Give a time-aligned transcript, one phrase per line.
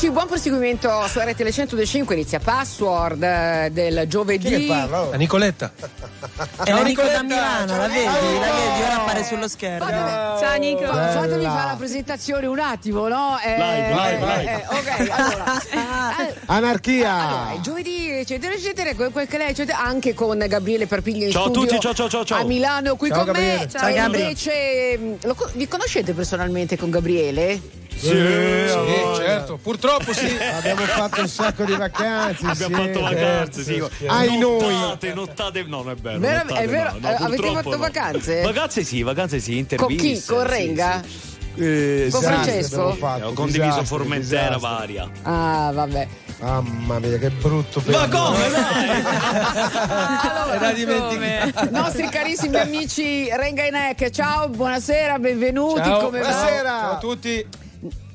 [0.00, 2.14] amici, buon proseguimento su RTL 125.
[2.14, 4.48] Inizia Password eh, del giovedì.
[4.48, 5.02] Chi che parla?
[5.02, 5.10] Oh.
[5.10, 5.70] La Nicoletta.
[6.64, 8.04] È la Nico da Milano, la vedi?
[8.04, 8.82] La vedi?
[8.82, 9.86] Ora appare sullo schermo.
[9.86, 10.86] Ciao Nico.
[10.86, 13.38] Fatemi fare la presentazione un attimo, no?
[13.44, 15.60] Eh, Live, live, eh, ok, allora.
[15.60, 17.12] eh, Anarchia!
[17.14, 21.44] Allora, giovedì, eccetera, eccetera, quel, quel che lei, eccetera, anche con Gabriele Perpiglia in Ciao
[21.44, 22.40] a studio tutti, ciao, ciao, ciao, ciao.
[22.40, 23.32] A Milano qui Ciao, con me.
[23.32, 23.68] Gabriele.
[23.68, 24.20] Ciao, E Gabri.
[24.20, 27.79] Invece, mh, lo vi conoscete personalmente con Gabriele?
[28.00, 29.58] Sì, Sì, certo.
[29.62, 30.26] Purtroppo sì.
[30.56, 32.46] Abbiamo fatto un sacco di vacanze.
[32.46, 33.74] Abbiamo sì, fatto vacanze, sì.
[33.74, 34.06] certo, sì.
[34.06, 34.74] Ai noi.
[34.74, 36.18] Nottate, nottate, no, non è vero.
[36.18, 36.92] Vero- nottate, è vero?
[36.92, 37.76] no, no, Eh, avete fatto no.
[37.76, 38.40] vacanze?
[38.42, 40.08] Vacanze sì, vacanze sì, Con interviste.
[40.08, 40.22] chi?
[40.26, 41.02] Con Renga?
[41.06, 41.28] sì.
[41.56, 42.26] Eh, Con sì.
[42.26, 42.74] Francesco?
[42.76, 44.60] abbiamo fatto, Ho condiviso disastri, Formentera disastri.
[44.94, 45.10] varia.
[45.22, 46.08] Ah, vabbè.
[46.40, 48.16] Mamma mia, che brutto Ma periodo.
[48.24, 48.50] come?
[48.50, 49.02] Dai?
[50.30, 51.64] Allora, Era dimenticato.
[51.66, 55.82] I nostri carissimi amici Renga e Neck, ciao, buonasera, benvenuti.
[55.82, 56.04] Ciao.
[56.06, 56.28] Come va?
[56.28, 56.68] Buonasera.
[56.80, 57.46] Ciao a tutti.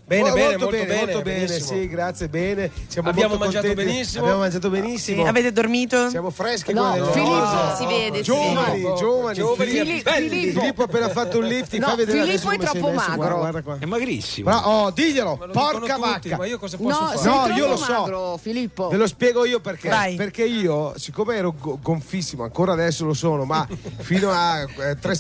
[0.08, 1.80] Bene, Oh, bene, molto, molto bene, molto bene, benissimo.
[1.80, 2.70] sì, grazie, bene.
[2.88, 3.92] Siamo Abbiamo molto mangiato contenti.
[3.92, 4.22] benissimo.
[4.22, 5.26] Abbiamo mangiato benissimo.
[5.26, 6.10] Avete dormito?
[6.10, 8.94] Siamo freschi No, le Filippo, si vede, Giovani, vede.
[8.96, 10.12] giovani, Giovani e Filippo.
[10.12, 10.60] Filippo.
[10.60, 13.16] Filippo ha appena fatto un lifting, No, Filippo è troppo messo, magro.
[13.16, 13.78] Guarda, guarda qua.
[13.80, 14.50] È magrissimo.
[14.52, 16.38] Però, oh, diglielo, Ma lo porca tutti, vacca.
[16.38, 17.18] Ma io cosa posso No, fare?
[17.18, 17.92] sei No, troppo io lo so.
[17.92, 18.88] magro, Filippo.
[18.90, 19.90] Ve lo spiego io perché.
[19.90, 20.16] Vai.
[20.16, 23.68] Perché io, siccome ero go- gonfissimo, ancora adesso lo sono, ma
[24.02, 25.18] fino a eh, tre,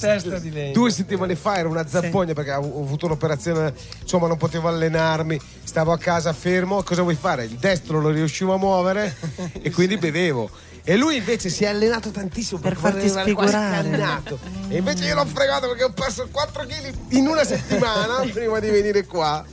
[0.72, 5.40] due settimane fa ero una zampogna perché ho, ho avuto un'operazione, insomma, non potevo allenarmi,
[5.64, 6.84] stavo a casa fermo.
[6.84, 7.45] Cosa vuoi fare?
[7.45, 9.16] Il destro lo riuscivo a muovere
[9.62, 10.50] e quindi bevevo.
[10.88, 14.22] E lui invece si è allenato tantissimo Per per, farti sfigurare.
[14.70, 18.70] E invece io l'ho fregato perché ho perso 4 kg in una settimana prima di
[18.70, 19.44] venire qua.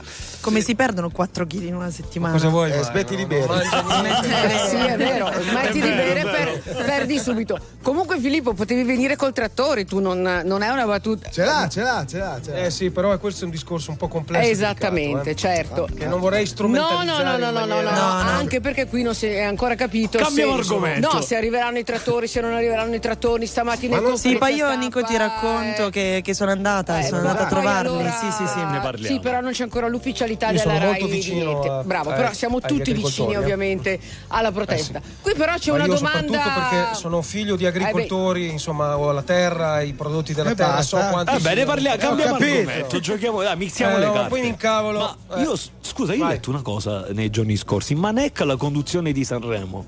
[0.43, 2.33] Come si perdono 4 kg in una settimana?
[2.33, 2.69] Cosa vuoi?
[2.69, 2.83] Eh, fare?
[2.83, 3.53] smetti di bere.
[3.63, 7.57] Eh, sì, è vero, smetti di bere per, perdi subito.
[7.81, 11.29] Comunque, Filippo, potevi venire col trattore, tu non, non è una battuta.
[11.29, 12.39] Ce l'ha, ce l'ha, ce l'ha.
[12.43, 12.57] Ce l'ha.
[12.65, 14.49] Eh sì, però questo è un discorso un po' complesso.
[14.49, 15.35] Esattamente, eh.
[15.35, 15.87] certo.
[15.95, 18.29] Che non vorrei strumentalizzare no, no, no, no, no, no, No, no.
[18.29, 21.13] anche perché qui non si è ancora capito Cambiamo se, argomento.
[21.13, 23.95] No, se arriveranno i trattori, se non arriveranno i trattori stamattina.
[24.01, 25.91] Ma non- Sì, poi io Nico ti stampa, racconto eh.
[25.91, 27.87] che, che sono andata, Eh, sono ma andata a trovarli.
[27.87, 28.59] allora- Sì, sì, sì.
[28.59, 29.15] Ne parliamo.
[29.15, 31.67] Sì, però non c'è ancora l'ufficialità Io sono della molto RAI niente.
[31.69, 33.37] a- Bravo, eh, però siamo tutti vicini eh.
[33.37, 35.01] ovviamente alla protesta.
[35.21, 39.11] Qui però c'è Ma una io domanda soprattutto perché sono figlio di agricoltori, insomma, ho
[39.11, 41.01] la terra, i prodotti della E terra, basta.
[41.03, 41.71] so quanti Va bene, siano.
[41.71, 44.29] parliamo, cambiamo argomento, giochiamo, dai, mixiamo Eh, le no, carte.
[44.29, 44.99] poi mi incavolo.
[44.99, 45.41] Ma Eh.
[45.41, 46.33] io, scusa, io ho Vai.
[46.35, 49.85] letto una cosa nei giorni scorsi, ma Neck alla conduzione di Sanremo.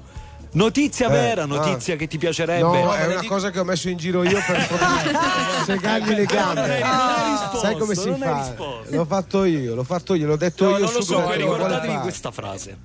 [0.55, 1.45] Notizia Eh, vera, ah.
[1.45, 2.61] notizia che ti piacerebbe.
[2.61, 4.67] No, è una dico- cosa che ho messo in giro io per
[5.65, 6.61] segargli le gambe.
[6.61, 8.53] Non hai risposto, Sai come si fa?
[8.87, 11.97] L'ho fatto io, l'ho fatto io, l'ho detto No, io non lo so, eh, Ricordatevi
[11.97, 12.77] questa frase.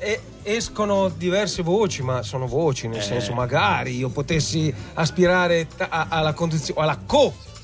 [0.00, 2.90] E escono diverse voci, ma sono voci, Eh.
[2.90, 6.98] nel senso, magari io potessi aspirare a- alla conduzione, alla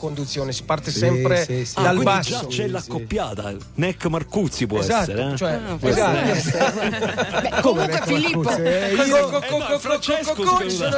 [0.04, 1.78] co-conduzione, si parte Sì, sempre sì, sì.
[1.78, 2.31] Ah, dal quindi basso.
[2.41, 3.54] già c'è l'accoppiata.
[3.75, 5.32] Neck Marcuzzi può Esatto, essere.
[5.32, 5.37] eh?
[5.37, 6.42] cioè, Ah, può magari.
[7.42, 8.69] Beh, comunque Filippo, sono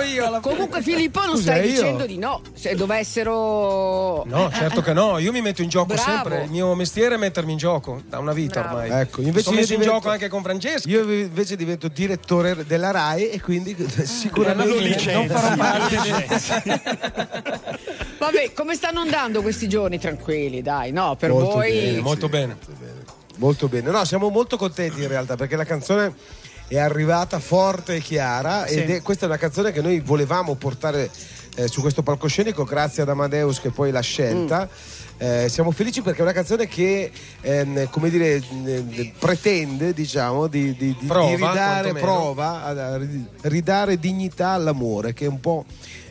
[0.00, 2.40] io comunque Filippo non stai dicendo di no.
[2.54, 6.42] Se dovessero No, certo che no, io mi metto in gioco sempre.
[6.44, 8.90] Il mio mestiere è mettermi in gioco da una vita ormai.
[8.90, 10.88] Ecco, invece io messo in gioco anche con Francesco.
[10.88, 14.80] Io invece divento direttore della RAI e quindi sicuramente Lo
[15.12, 18.14] non farò lo parte.
[18.30, 19.98] Vabbè, come stanno andando questi giorni?
[20.00, 22.56] Tranquilli, dai, no, per Molto voi bene, molto bene.
[23.36, 23.90] molto bene.
[23.90, 26.12] No, siamo molto contenti in realtà perché la canzone
[26.68, 31.08] è arrivata forte e chiara ed è, questa è una canzone che noi volevamo portare
[31.54, 34.68] eh, su questo palcoscenico grazie ad Amadeus che poi l'ha scelta.
[35.18, 37.10] Eh, siamo felici perché è una canzone che
[37.40, 42.00] ehm, come dire eh, pretende diciamo di, di- di- di Prova, ridare quantomeno.
[42.00, 45.64] prova a, a ri- ridare dignità all'amore che è un po'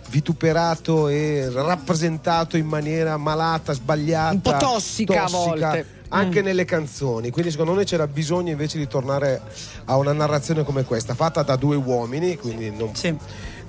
[0.07, 5.85] vituperato e rappresentato in maniera malata, sbagliata, Un po' tossica a volte.
[6.09, 7.29] anche nelle canzoni.
[7.31, 9.41] Quindi secondo noi c'era bisogno invece di tornare
[9.85, 13.15] a una narrazione come questa, fatta da due uomini, quindi non, Sì.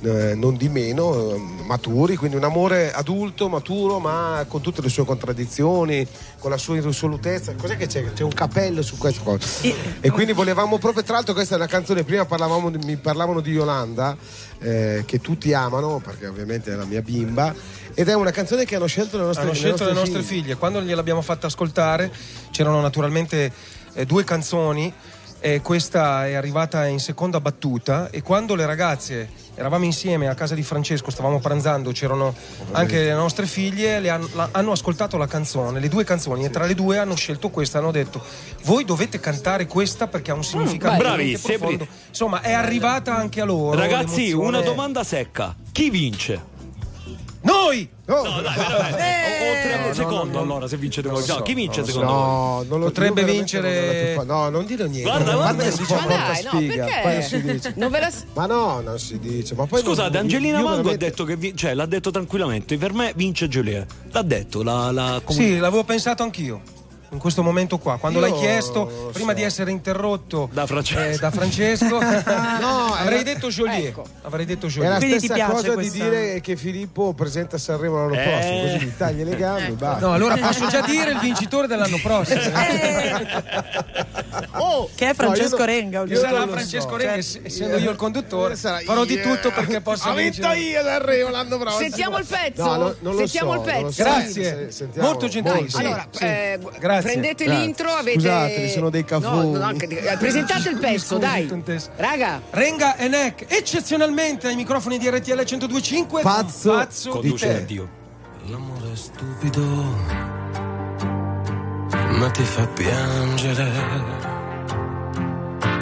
[0.03, 4.89] Eh, non di meno, eh, maturi, quindi un amore adulto, maturo, ma con tutte le
[4.89, 6.07] sue contraddizioni,
[6.39, 7.55] con la sua irrisolutezza.
[7.55, 8.13] Cos'è che c'è?
[8.13, 9.47] C'è un capello su questa cosa.
[10.01, 13.53] E quindi volevamo proprio, tra l'altro questa è una canzone, prima parlavamo mi parlavano di
[13.53, 14.17] Yolanda,
[14.59, 17.55] eh, che tutti amano, perché ovviamente è la mia bimba,
[17.95, 20.57] ed è una canzone che hanno scelto le nostre, Hanno scelto le nostre figlie.
[20.57, 22.13] Quando gliel'abbiamo fatta ascoltare
[22.51, 23.51] c'erano naturalmente
[23.95, 24.93] eh, due canzoni.
[25.39, 30.55] E questa è arrivata in seconda battuta e quando le ragazze eravamo insieme a casa
[30.55, 32.33] di Francesco, stavamo pranzando, c'erano
[32.73, 36.51] anche le nostre figlie, le han- la- hanno ascoltato la canzone, le due canzoni e
[36.51, 38.23] tra le due hanno scelto questa, hanno detto
[38.65, 41.03] voi dovete cantare questa perché ha un significato beh.
[41.03, 41.57] veramente Bravissimi.
[41.59, 41.87] profondo.
[42.09, 43.77] Insomma è arrivata anche a loro.
[43.79, 44.47] Ragazzi, l'emozione.
[44.49, 45.55] una domanda secca.
[45.73, 46.55] Chi vince?
[47.47, 47.89] Noi!
[48.09, 49.03] Oh, No, dai, veramente.
[49.03, 51.25] O- a me, no, secondo allora se vince Gaulle?
[51.27, 52.21] No, chi vince secondo voi?
[52.23, 55.03] No, non lo Potrebbe vincere- non No, non dire niente.
[55.09, 56.75] Guarda, Ma guarda, te si Ma porta dai, no, sfiga.
[56.85, 57.01] perché?
[57.03, 57.73] Poi non si dice.
[57.77, 58.13] Non ve la...
[58.35, 59.55] Ma no, non si dice.
[59.55, 62.77] Ma poi Scusate, non- Angelina Mango ha veramente- detto che vi- cioè, l'ha detto tranquillamente.
[62.79, 63.85] Per me vince Giulia.
[64.11, 64.63] L'ha detto.
[64.63, 66.61] La, la Sì, l'avevo pensato anch'io.
[67.11, 69.37] In questo momento qua, quando Io l'hai chiesto, prima so.
[69.37, 71.01] di essere interrotto Da Francesco.
[71.15, 73.87] eh, da Francesco, avrei era- detto Joliet.
[73.87, 74.05] Ecco.
[74.23, 74.91] Avrei detto È Joliet.
[74.93, 78.23] la Quindi ti stessa cosa questa- di dire che Filippo presenta Sanremo l'anno Eh.
[78.29, 80.07] prossimo, così gli tagli le gambe e basta.
[80.07, 82.41] No, allora posso già dire il vincitore dell'anno prossimo.
[84.57, 86.05] Oh, Che è Francesco No, Renga.
[86.05, 86.97] Che sarà Francesco so.
[86.97, 90.49] Renga, Cioè, ess- essendo io il conduttore, Sarà farò di tutto perché possa Ho vinto
[90.49, 90.59] vincere.
[90.59, 91.81] io Sanremo l'anno prossimo.
[91.81, 92.65] Sentiamo il pezzo?
[92.65, 93.91] No, lo Sentiamo so, il pezzo.
[93.91, 94.03] so.
[94.03, 95.09] Grazie, sentiamo.
[95.09, 95.83] molto gentilissimo.
[95.87, 96.25] Allora, Sì.
[96.25, 97.03] eh, Grazie.
[97.11, 97.63] prendete Grazie.
[97.65, 98.19] l'intro, avete.
[98.21, 99.53] Scusate, sono dei cafoni.
[99.53, 101.65] No, eh, presentate il pezzo, dai.
[101.97, 106.23] Raga, Renga e Neck, eccezionalmente ai microfoni di RTL 1025.
[106.23, 107.65] Pazzo pazzo di Conduce da te.
[107.65, 107.89] Dio.
[108.49, 109.63] L'amore è stupido,
[112.19, 114.26] ma ti fa piangere.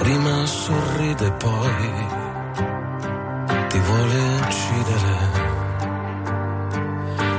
[0.04, 1.90] Prima sorride, poi
[3.68, 5.16] ti vuole uccidere.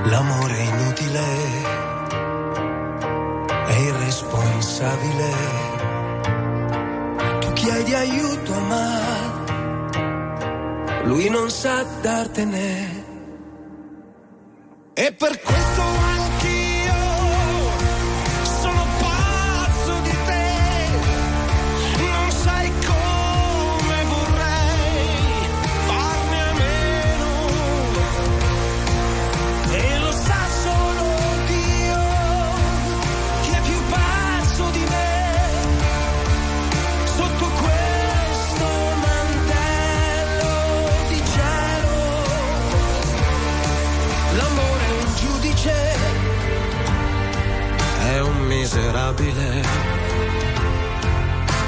[0.06, 1.26] L'amore inutile,
[3.68, 5.30] è irresponsabile.
[7.40, 8.90] Tu chiedi aiuto, ma
[11.04, 13.04] lui non sa dartene.
[14.96, 16.15] E per questo
[49.06, 49.62] miserabile.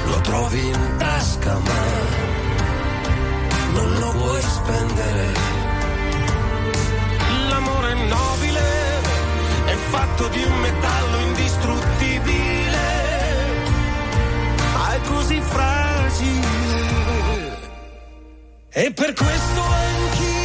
[0.06, 1.82] Lo trovi in tasca ma
[3.72, 5.26] non lo puoi spendere.
[7.48, 8.60] L'amore nobile,
[9.66, 12.86] è fatto di un metallo indistruttibile,
[14.74, 16.46] ma è così fragile.
[18.70, 20.37] E per questo anch'io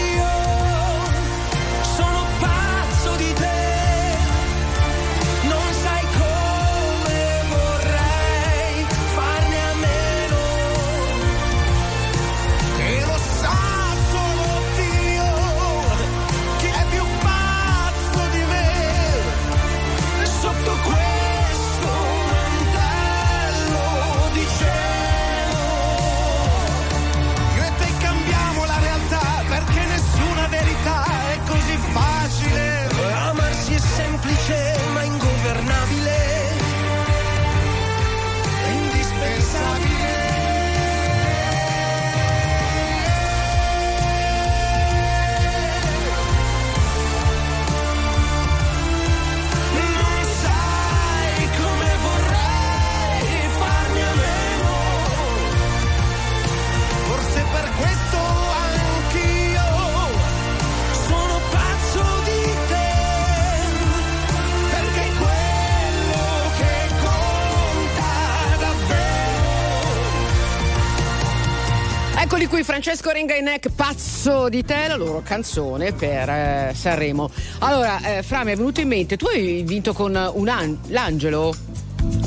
[72.73, 77.29] Francesco Renga e Neck, pazzo di te, la loro canzone per eh, Sanremo.
[77.59, 81.53] Allora, eh, Fra, mi è venuto in mente, tu hai vinto con un an- l'Angelo?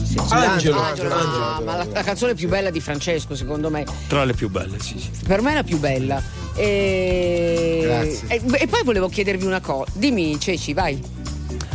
[0.05, 3.35] Sì, sì, Angelo, Angelo, Angelo, ah, Angelo, ma la, la canzone più bella di Francesco,
[3.35, 3.85] secondo me.
[4.07, 5.11] Tra le più belle, sì, sì.
[5.27, 6.23] Per me è la più bella.
[6.55, 7.81] E...
[7.83, 8.29] Grazie.
[8.29, 9.91] E, e poi volevo chiedervi una cosa.
[9.95, 11.03] Dimmi, Ceci, vai.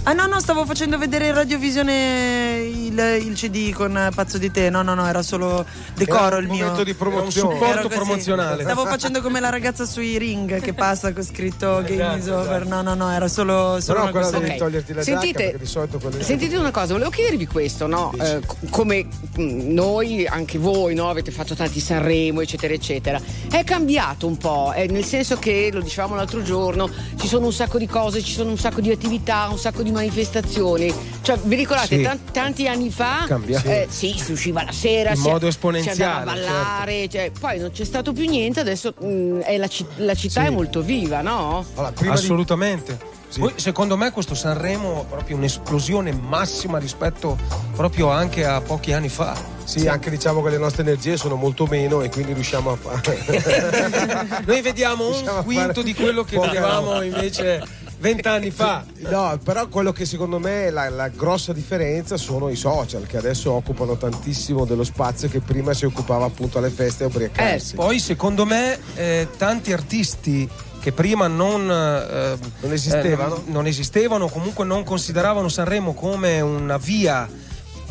[0.04, 2.51] Ah no, no, stavo facendo vedere in radiovisione
[2.92, 4.70] il, il CD con Pazzo di te.
[4.70, 6.64] No, no, no, era solo decoro Era il un mio.
[6.66, 7.54] momento di promozione.
[7.56, 7.96] supporto Ero così.
[7.96, 8.64] promozionale.
[8.64, 12.66] Stavo facendo come la ragazza sui ring che passa con scritto Game is over.
[12.66, 14.56] No, no, no, era solo, solo Però quella devi Ok.
[14.58, 18.14] toglierti la Sentite- giacca perché di solito quelle Sentite una cosa, volevo chiedervi questo, no?
[18.20, 19.06] Eh, co- come
[19.36, 21.10] mh, noi, anche voi, no?
[21.10, 23.20] Avete fatto tanti Sanremo, eccetera, eccetera.
[23.50, 27.54] È cambiato un po', eh, nel senso che, lo dicevamo l'altro giorno, ci sono un
[27.54, 30.94] sacco di cose, ci sono un sacco di attività, un sacco di manifestazioni.
[31.22, 32.02] Cioè, vi ricordate, Sì.
[32.04, 33.68] tan- tanti anni fa Cambiato.
[33.68, 37.32] eh, sì, si usciva la sera, In si, modo si esponenziale, andava a ballare, cioè,
[37.38, 40.48] poi non c'è stato più niente, adesso mh, è la, ci- la città Sì.
[40.48, 41.66] è molto viva, no?
[41.76, 43.20] Allora, prima di- Assolutamente.
[43.32, 43.40] Sì.
[43.40, 47.38] Poi, secondo me questo Sanremo è proprio un'esplosione massima rispetto
[47.78, 49.38] proprio anche a pochi anni fa.
[49.64, 54.42] Sì, anche diciamo che le nostre energie sono molto meno e quindi riusciamo a fare.
[54.46, 57.04] Noi vediamo Riusciamo un quinto fare di quello che poca vedevamo roba.
[57.06, 57.64] invece
[58.02, 58.84] vent'anni fa.
[59.10, 63.18] No, però quello che secondo me è la, la grossa differenza sono i social che
[63.18, 67.76] adesso occupano tantissimo dello spazio che prima si occupava appunto alle feste a ubriacarsi.
[67.76, 70.50] Poi secondo me eh, tanti artisti
[70.82, 73.36] che prima non, eh, Non esistevano?
[73.36, 77.30] eh, non esistevano, comunque non consideravano Sanremo come una via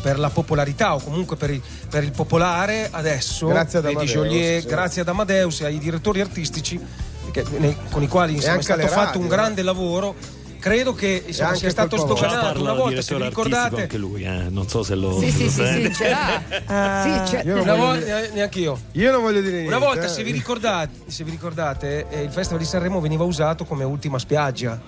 [0.01, 4.61] per la popolarità o comunque per il, per il popolare, adesso Grazie ad Amadeus, Joliet,
[4.61, 4.67] sì.
[4.67, 6.77] grazie ad Amadeus e ai direttori artistici
[7.31, 9.29] che- ne- con i quali insomma, è stato fatto radio, un eh.
[9.29, 10.15] grande lavoro.
[10.61, 13.81] Credo che insomma, sia stato parla una volta, se vi ricordate.
[13.81, 14.43] anche lui, eh.
[14.49, 16.41] non so se lo Sì, sì, lo sì, sì, ce l'ha.
[17.25, 18.79] Sì, c'è- Io non Una dire- eh, neanche io.
[18.91, 19.75] Io non voglio dire niente.
[19.75, 20.07] Una volta, eh.
[20.07, 24.19] se vi ricordate, se vi ricordate eh, il Festival di Sanremo veniva usato come ultima
[24.19, 24.79] spiaggia.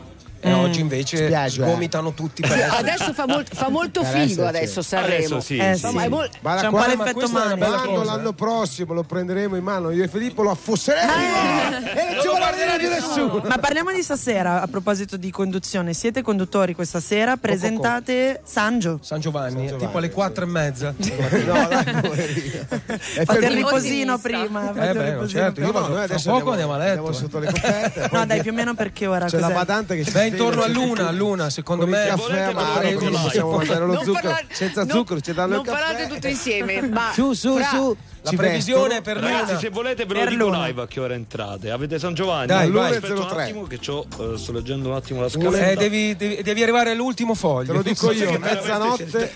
[0.45, 1.63] E oggi invece Spiaggia.
[1.65, 5.15] sgomitano tutti per essere- Adesso fa, molt- fa molto Per figo adesso Sanremo.
[5.15, 5.85] Adesso sì, Eh, sì.
[5.85, 8.33] è mol- Ma C'è un po' qua- bella quando cosa, l'anno eh.
[8.33, 11.77] prossimo lo prenderemo in mano io e Filippo lo affosseremo Ah.
[11.93, 13.41] e non ci guarderà dire nessuno.
[13.45, 15.93] Ma parliamo di stasera, a proposito di conduzione.
[15.93, 18.99] Siete conduttori questa sera, presentate Sangio.
[19.01, 20.93] San Giovanni, Giovanni, tipo alle quattro e mezza.
[21.43, 21.83] No, dai.
[21.83, 24.71] È Fate il per- riposino prima.
[24.71, 26.89] Eh beh, no, certo, io No, no, vado, noi fra adesso poco andiamo a letto.
[26.89, 27.13] andiamo eh.
[27.13, 28.09] sotto le copperte.
[28.11, 31.49] No, dai, più o meno perché ora C'è la badante che ci intorno all'una, all'una,
[31.49, 32.05] secondo me.
[32.07, 33.09] caffè amaro, live.
[33.09, 35.81] possiamo mangiare lo Non zucchero senza non- zucchero, ci danno Non il caffè.
[35.83, 37.97] parlate tutto insieme, ma Su, su, su.
[38.23, 39.59] La Ci previsione per Ragazzi, l'una.
[39.59, 40.65] se volete ve lo Per dico l'una.
[40.67, 41.71] live a che ora entrate.
[41.71, 42.47] Avete San Giovanni?
[42.47, 42.93] Dai, vai.
[42.93, 43.43] e Aspetta un 03.
[43.43, 45.79] attimo che c'ho, eh, sto leggendo un attimo la Eh, scaletta.
[45.79, 47.67] devi, devi- devi arrivare all'ultimo foglio.
[47.71, 49.31] Te lo dico io, mezzanotte,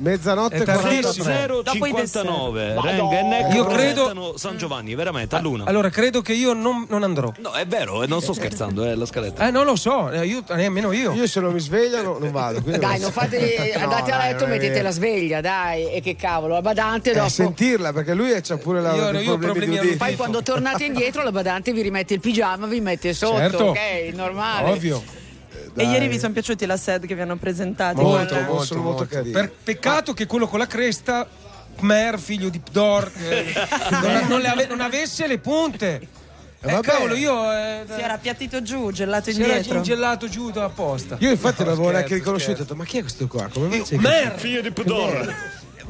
[0.00, 1.00] mezzanotte È 43.
[1.00, 1.62] tardissimo.
[1.62, 2.84] Dopo i 059 dessert.
[2.84, 5.64] Renga e Neck Io credo- San Giovanni, veramente, a luna.
[5.64, 7.32] Allora, credo che io non, non andrò.
[7.38, 9.46] No, è vero, eh, non sto scherzando, è la scaletta.
[9.46, 11.12] Eh, non lo so, eh, io, nemmeno io.
[11.12, 12.60] Io se non mi svegliano non vado.
[12.60, 13.38] Dai, non fate,
[13.76, 17.28] No, andate a letto, mettete la sveglia, dai, e che cavolo, la badante Eh, dopo.
[17.28, 19.96] sentirla perché lui c'ha pure la, Io- io ho problemi problemi.
[19.96, 23.64] Poi quando tornate indietro la badante vi rimette il pigiama, vi mette sotto, Certo.
[23.66, 23.78] ok?
[24.14, 24.70] Normale.
[24.70, 25.02] Ovvio.
[25.74, 28.00] E ieri vi sono piaciuti la set che vi hanno presentato?
[28.02, 29.14] Molto, molto, sono molto molto.
[29.14, 29.32] carini.
[29.32, 31.26] Per- peccato che quello con la cresta,
[31.76, 33.52] Khmer, figlio di Pdor, eh,
[34.02, 36.00] non, non le ave- non avesse le punte.
[36.62, 36.86] Eh, vabbè.
[36.86, 37.50] cavolo, io.
[37.52, 39.78] Eh, Si era appiattito giù, gelato si era indietro.
[39.78, 41.16] ingellato giù apposta.
[41.20, 43.48] Io infatti No, l'avevo scherzo, neanche riconosciuto, ho detto ma chi è questo qua?
[43.50, 44.34] Come mai c'è Khmer!
[44.38, 45.34] Figlio di Pudor.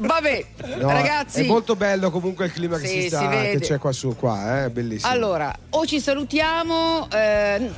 [0.03, 0.45] Vabbè,
[0.79, 1.41] No, ragazzi.
[1.43, 4.63] È molto bello comunque il clima che, Sì, si sta, che c'è qua su, qua,
[4.63, 5.11] eh, bellissimo.
[5.11, 7.07] Allora, o ci salutiamo.
[7.11, 7.69] eh,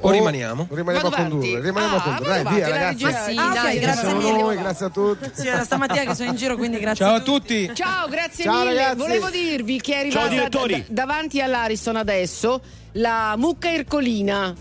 [0.00, 0.66] O rimaniamo.
[0.70, 1.66] Rimaniamo Vado a condurre, avanti.
[1.66, 2.42] rimaniamo Ah, a condurre.
[2.42, 3.36] Dai, via avanti, la ragazzi.
[3.36, 4.40] Ah, ok, Ci grazie siamo mille.
[4.42, 5.30] noi, grazie a tutti.
[5.32, 7.04] Sì, era stamattina che sono in giro, quindi grazie.
[7.06, 7.70] Ciao a tutti.
[7.74, 8.74] Ciao, grazie Ciao, mille.
[8.74, 8.96] ragazzi.
[8.96, 12.60] Volevo dirvi che è arrivata Ciao, da- davanti all'Ariston adesso
[12.92, 14.52] la mucca ercolina.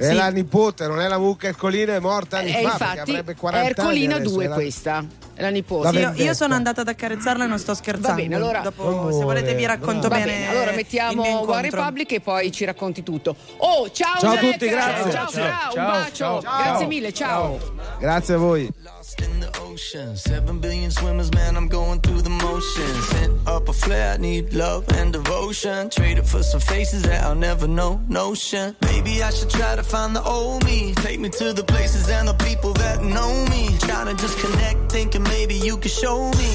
[0.00, 0.14] È Sì.
[0.14, 3.32] la nipote, non è la mucca Ercolina, è morta anni E fa perché infatti avrebbe
[3.32, 5.04] è 40 Ercolina anni adesso, 2 è la- questa,
[5.34, 5.98] è la nipote.
[5.98, 8.08] Io, io sono andata ad accarezzarla e non sto scherzando.
[8.08, 10.24] Va bene, allora- Dopo, Amore, se volete, vi racconto Va bene.
[10.32, 11.60] bene, allora mettiamo One.
[11.60, 13.36] Republic e poi ci racconti tutto.
[13.58, 15.10] Oh, ciao, Ciao a tutti, grazie.
[15.12, 16.12] Ciao, un Ciao, bacio.
[16.14, 16.86] ciao, Grazie ciao.
[16.86, 17.58] mille, ciao.
[17.98, 18.72] Grazie a voi.
[19.10, 21.56] Lost in the ocean, seven billion swimmers, man.
[21.56, 23.08] I'm going through the motions.
[23.08, 25.90] Sent up a flare, I need love and devotion.
[25.90, 28.76] Traded for some faces that I'll never know, notion.
[28.82, 30.94] Maybe I should try to find the old me.
[30.94, 33.76] Take me to the places and the people that know me.
[33.80, 36.50] Trying to just connect, thinking maybe you could show me.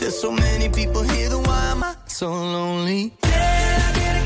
[0.00, 3.12] There's so many people here, then why am I so lonely?
[3.20, 4.17] Can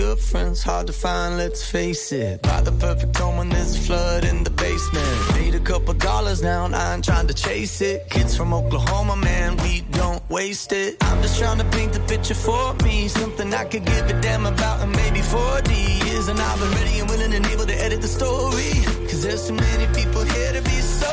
[0.00, 2.40] good friends, hard to find, let's face it.
[2.40, 5.14] Buy the perfect home when there's a flood in the basement.
[5.34, 8.08] Made a couple dollars now, and I ain't trying to chase it.
[8.08, 10.96] Kids from Oklahoma, man, we don't waste it.
[11.02, 13.08] I'm just trying to paint the picture for me.
[13.08, 16.28] Something I could give a damn about in maybe 40 years.
[16.28, 18.72] And I've been ready and willing and able to edit the story.
[19.08, 21.12] Cause there's too many people here to be so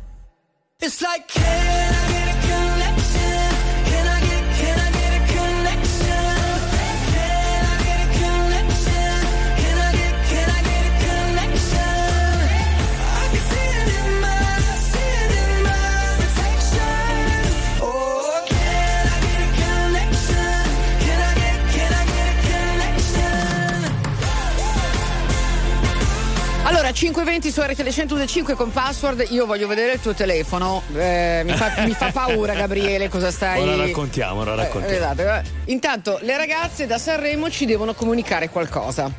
[27.51, 29.27] su RTL 125 con password.
[29.29, 30.81] Io voglio vedere il tuo telefono.
[30.95, 33.61] Eh, mi, fa, mi, fa, paura, Gabriele, cosa stai.
[33.61, 34.93] Ora raccontiamo, ora raccontiamo.
[34.93, 35.49] Eh, esatto.
[35.65, 39.11] Intanto, le ragazze da Sanremo ci devono comunicare qualcosa.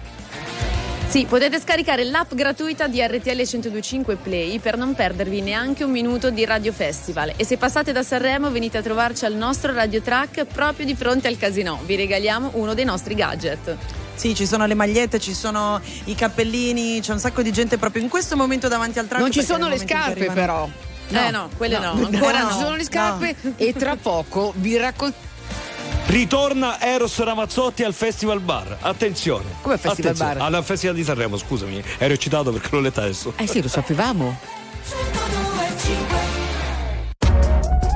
[1.12, 6.30] Sì, potete scaricare l'app gratuita di RTL 1025 Play per non perdervi neanche un minuto
[6.30, 7.34] di Radio Festival.
[7.36, 11.28] E se passate da Sanremo venite a trovarci al nostro Radio Track proprio di fronte
[11.28, 11.78] al casino.
[11.84, 13.76] Vi regaliamo uno dei nostri gadget.
[14.14, 18.02] Sì, ci sono le magliette, ci sono i cappellini, c'è un sacco di gente proprio
[18.02, 19.22] in questo momento davanti al traccio.
[19.22, 20.68] Non ci sono le scarpe però.
[21.08, 22.06] No, eh no, quelle no, no.
[22.06, 22.44] ancora no.
[22.44, 22.52] no.
[22.52, 23.52] Ci sono le scarpe no.
[23.56, 25.30] e tra poco vi raccontiamo
[26.06, 28.76] Ritorna Eros Ramazzotti al Festival Bar.
[28.80, 29.44] Attenzione.
[29.62, 30.34] Come Festival Attenzione.
[30.34, 30.54] Bar?
[30.54, 31.82] Al Festival di Sanremo, scusami.
[31.96, 33.32] Ero eccitato perché l'ho letta adesso.
[33.36, 34.38] Eh sì, lo sapevamo.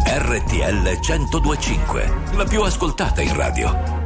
[0.09, 4.06] RTL 1025, la più ascoltata in radio.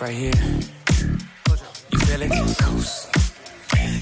[0.00, 0.32] Right here.
[1.90, 2.56] You feel it?
[2.58, 3.10] Coast.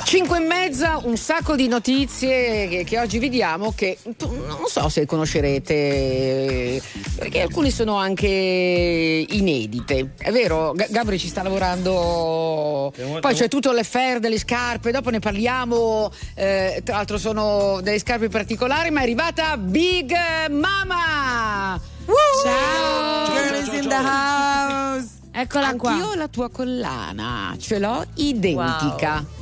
[0.05, 4.89] 5 e mezza, un sacco di notizie che, che, oggi vi diamo che non so
[4.89, 6.81] se conoscerete,
[7.17, 10.13] perché alcune sono anche inedite.
[10.17, 16.11] È vero, Gabri ci sta lavorando, poi c'è tutto l'affair delle scarpe, dopo ne parliamo,
[16.35, 20.15] eh, tra l'altro sono delle scarpe particolari, ma è arrivata Big
[20.49, 21.79] Mama!
[22.07, 22.15] Woo!
[22.43, 23.33] Ciao!
[23.35, 25.18] Girl in the house!
[25.41, 25.97] Eccola Anch'io qua.
[25.97, 29.25] Io la tua collana, ce l'ho identica.
[29.25, 29.37] Wow.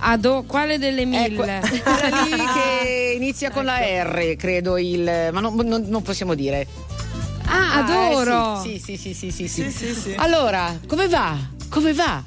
[0.00, 1.26] Ado, quale delle mille?
[1.26, 1.42] Ecco,
[1.82, 3.70] quella lì che inizia con ecco.
[3.70, 5.28] la R, credo il.
[5.30, 6.66] Ma non, non, non possiamo dire.
[7.44, 8.64] Ah, adoro.
[8.64, 10.14] Eh, sì, sì, sì, sì, sì, Sì, sì, sì.
[10.16, 11.36] Allora, come va?
[11.68, 12.20] Come va?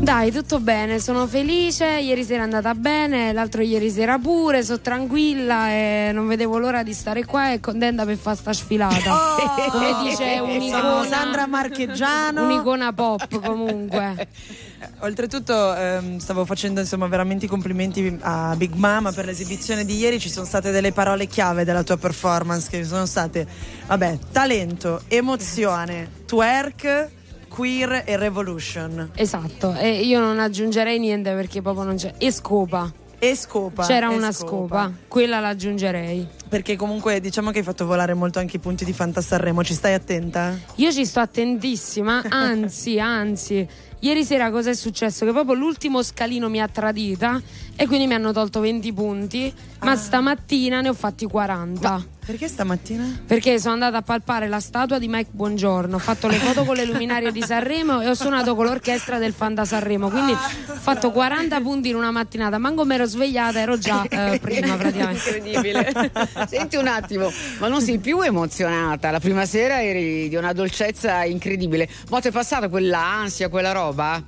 [0.00, 1.84] Dai, tutto bene, sono felice.
[1.86, 4.64] Ieri sera è andata bene, l'altro ieri sera pure.
[4.64, 9.14] Sono tranquilla e non vedevo l'ora di stare qua e contenta per fare sta sfilata.
[9.14, 12.44] Oh, Come dice un'icona, Sandra Marcheggiano.
[12.44, 14.26] un'icona pop comunque.
[15.00, 20.18] Oltretutto ehm, stavo facendo insomma veramente i complimenti a Big Mama per l'esibizione di ieri,
[20.18, 23.46] ci sono state delle parole chiave della tua performance che sono state,
[23.86, 27.08] vabbè, talento, emozione, twerk,
[27.50, 29.10] queer e revolution.
[29.14, 32.14] Esatto, e io non aggiungerei niente perché proprio non c'è.
[32.16, 32.90] E scopa.
[33.18, 33.84] E scopa.
[33.84, 36.26] C'era e una scopa, quella l'aggiungerei.
[36.48, 39.74] Perché comunque diciamo che hai fatto volare molto anche i punti di Fanta Sanremo, ci
[39.74, 40.56] stai attenta?
[40.76, 43.68] Io ci sto attentissima, anzi, anzi.
[44.02, 45.26] Ieri sera cosa è successo?
[45.26, 47.38] Che proprio l'ultimo scalino mi ha tradita
[47.76, 52.06] e quindi mi hanno tolto 20 punti, ma stamattina ne ho fatti 40.
[52.30, 53.22] Perché stamattina?
[53.26, 56.76] Perché sono andata a palpare la statua di Mike Buongiorno, ho fatto le foto con
[56.76, 61.10] le luminarie di Sanremo e ho suonato con l'orchestra del Fanta Sanremo, quindi ho fatto
[61.10, 65.28] 40 punti in una mattinata, manco mi ero svegliata, ero già eh, prima praticamente.
[65.28, 66.12] Incredibile.
[66.48, 69.10] Senti un attimo, ma non sei più emozionata?
[69.10, 71.88] La prima sera eri di una dolcezza incredibile.
[72.10, 74.22] Ma ti è passata quell'ansia, quella roba?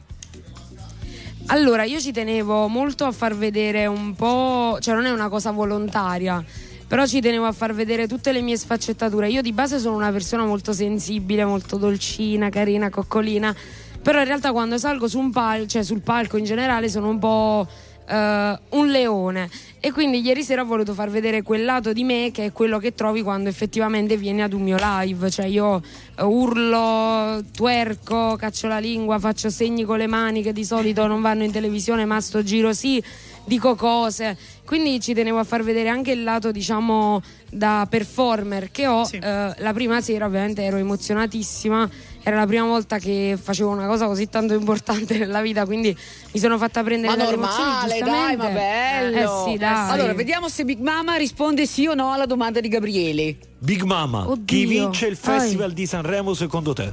[1.47, 5.53] Allora, io ci tenevo molto a far vedere un po', cioè non è una cosa
[5.53, 6.45] volontaria,
[6.93, 9.31] però ci tenevo a far vedere tutte le mie sfaccettature.
[9.31, 13.57] Io di base sono una persona molto sensibile, molto dolcina, carina, coccolina,
[14.03, 17.67] però in realtà quando salgo su palco, cioè sul palco in generale sono un po'
[18.07, 19.49] eh, un leone.
[19.81, 22.79] E quindi ieri sera ho voluto far vedere quel lato di me che è quello
[22.79, 25.83] che trovi quando effettivamente vieni ad un mio live, cioè io
[26.17, 31.23] eh, urlo, twerco, caccio la lingua, faccio segni con le mani che di solito non
[31.23, 33.03] vanno in televisione, ma sto giro sì,
[33.45, 34.37] dico cose.
[34.65, 39.05] Quindi ci tenevo a far vedere anche il lato, diciamo, da performer che ho.
[39.05, 39.17] Sì.
[39.17, 41.89] Eh, la prima sera ovviamente ero emozionatissima,
[42.23, 45.97] era la prima volta che facevo una cosa così tanto importante nella vita, quindi
[46.33, 49.17] mi sono fatta prendere Ma dalle emozioni, normale, dai, ma bello.
[49.17, 49.91] Eh sì, dai.
[49.91, 53.37] Allora, vediamo se Big Mama risponde sì o no alla domanda di Gabriele.
[53.59, 54.45] Big Mama, Oddio.
[54.45, 55.17] chi vince il.
[55.17, 56.93] Festival di Sanremo secondo te?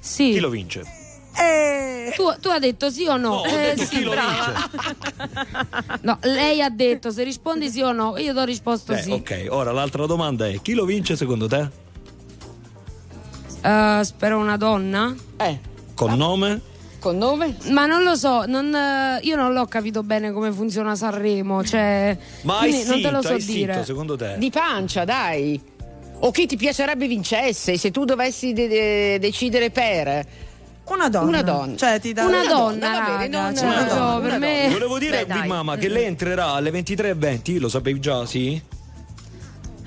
[0.00, 0.30] Sì.
[0.32, 0.97] Chi lo vince?
[1.40, 3.42] Eh, Tu, tu hai detto sì o no?
[3.42, 4.68] No, Eh, sì, chi lo brava.
[4.70, 4.96] vince.
[6.02, 9.10] No, lei ha detto se rispondi sì o no, io ti ho risposto Eh, sì.
[9.12, 11.68] ok, ora l'altra domanda è chi lo vince secondo te?
[13.62, 15.14] Eh, spero una donna.
[15.36, 15.58] Eh,
[15.94, 16.60] Con nome?
[17.00, 17.56] con nome?
[17.70, 18.74] Ma non lo so, non,
[19.22, 23.22] io non l'ho capito bene come funziona Sanremo, cioè Ma hai quindi non te lo
[23.22, 23.84] so dire.
[23.84, 24.34] secondo te?
[24.36, 25.60] Di pancia, dai.
[26.20, 30.26] O chi ti piacerebbe vincesse se tu dovessi de- de- decidere per.
[30.94, 31.28] Una donna.
[31.28, 31.76] Una donna.
[31.76, 34.38] Cioè ti dà Una Una donna, donna, va bene, non- cioè, una donna, per una
[34.38, 35.46] me Volevo dire Beh, a Big.
[35.46, 38.60] Mama che lei entrerà alle 23.20, lo sapevi già, sì?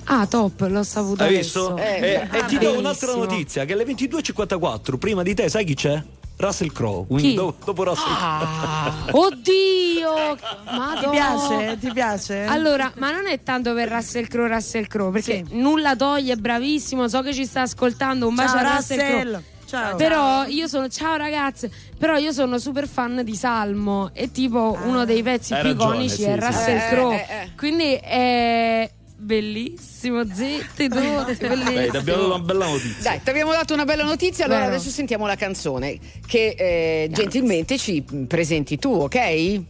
[0.06, 1.78] Ah, top, l'ho saputo Hai visto?
[1.78, 5.74] Eh, e e ti do un'altra notizia, che alle 22.54, prima di te, sai chi
[5.76, 6.04] c'è?
[6.38, 7.06] Russell Crowe.
[7.06, 10.38] Quindi do- dopo Russell Ah, Oddio!
[10.66, 11.00] Madonna.
[11.00, 11.78] Ti piace?
[11.80, 12.44] Ti piace?
[12.46, 15.58] Allora, ma non è tanto per Russell Crowe, Russell Crowe, perché Sì.
[15.60, 19.44] nulla toglie, è bravissimo, so che ci sta ascoltando, un bacio Ciao a Russell Crowe.
[19.72, 19.96] Ciao.
[19.96, 25.06] Però io sono, ciao ragazze, però io sono super fan di Salmo e tipo uno
[25.06, 26.88] dei pezzi Hai più ragione, iconici sì, è sì, Russell sì.
[26.90, 27.16] Crowe.
[27.16, 27.50] Eh, eh, eh.
[27.56, 31.56] Quindi è bellissimo, zitti tutti, bellissimo.
[31.56, 33.02] Dai, ti abbiamo dato una bella notizia.
[33.02, 34.72] Dai, ti abbiamo dato una bella notizia, allora Vero.
[34.74, 39.62] adesso sentiamo la canzone che eh, gentilmente ci presenti tu, ok?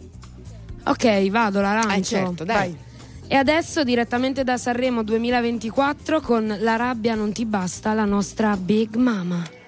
[0.86, 2.16] Ok, vado, la lancio.
[2.16, 2.56] Eh, certo, dai.
[2.56, 2.78] Vai.
[3.28, 8.96] E adesso direttamente da Sanremo 2024 con La rabbia non ti basta, la nostra Big
[8.96, 9.60] Mama.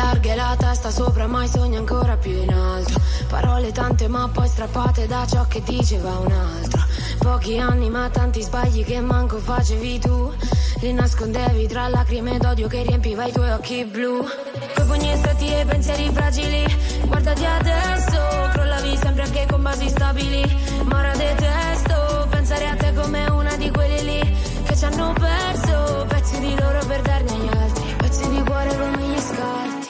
[0.00, 3.00] Larghe, la testa sopra, mai sogno ancora più in alto.
[3.28, 6.89] Parole tante ma poi strappate da ciò che diceva un altro.
[7.20, 10.32] Pochi anni ma tanti sbagli che manco facevi tu.
[10.80, 14.26] Li nascondevi tra lacrime d'odio che riempiva i tuoi occhi blu.
[14.74, 16.64] Coi pugni stretti e pensieri fragili.
[17.06, 18.18] Guardati adesso,
[18.52, 20.42] crollavi sempre anche con basi stabili.
[20.84, 26.06] Ma ora detesto pensare a te come una di quelli lì che ci hanno perso
[26.08, 27.94] pezzi di loro per darne agli altri.
[27.98, 29.88] Pezzi di cuore come gli scarti.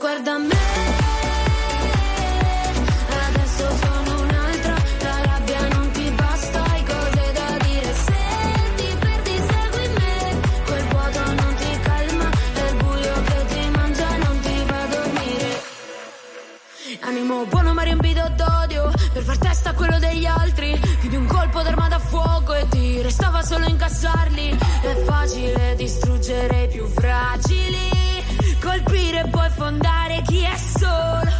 [0.00, 1.03] Guarda me,
[24.04, 24.58] appoggiarli.
[24.82, 27.90] È facile distruggere i più fragili,
[28.60, 31.32] colpire e poi fondare chi è solo.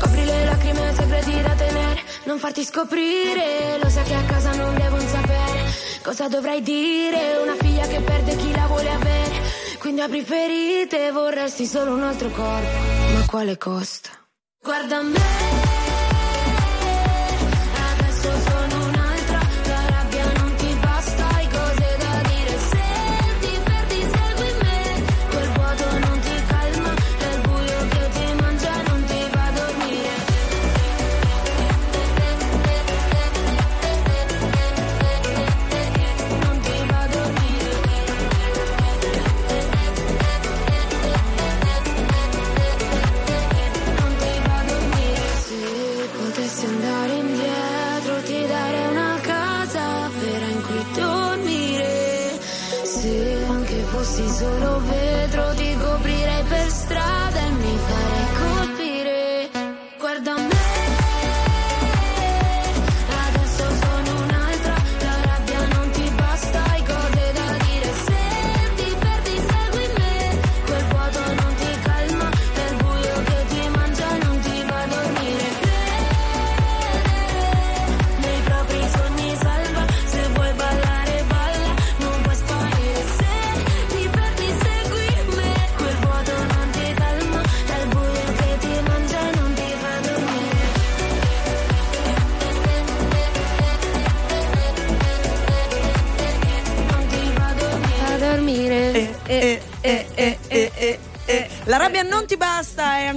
[0.00, 4.54] Copri le lacrime e segreti da tenere, non farti scoprire, lo sai che a casa
[4.54, 9.40] non devono sapere cosa dovrai dire, una figlia che perde chi la vuole avere,
[9.78, 12.78] quindi apri ferite, vorresti solo un altro corpo,
[13.14, 14.10] ma quale costa?
[14.60, 15.63] Guarda me.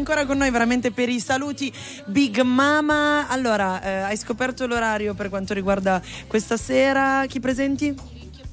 [0.07, 1.69] Ancora con noi veramente per i saluti
[2.05, 3.27] Big Mama.
[3.27, 7.25] Allora, eh, hai scoperto l'orario per quanto riguarda questa sera?
[7.27, 7.93] Chi presenti?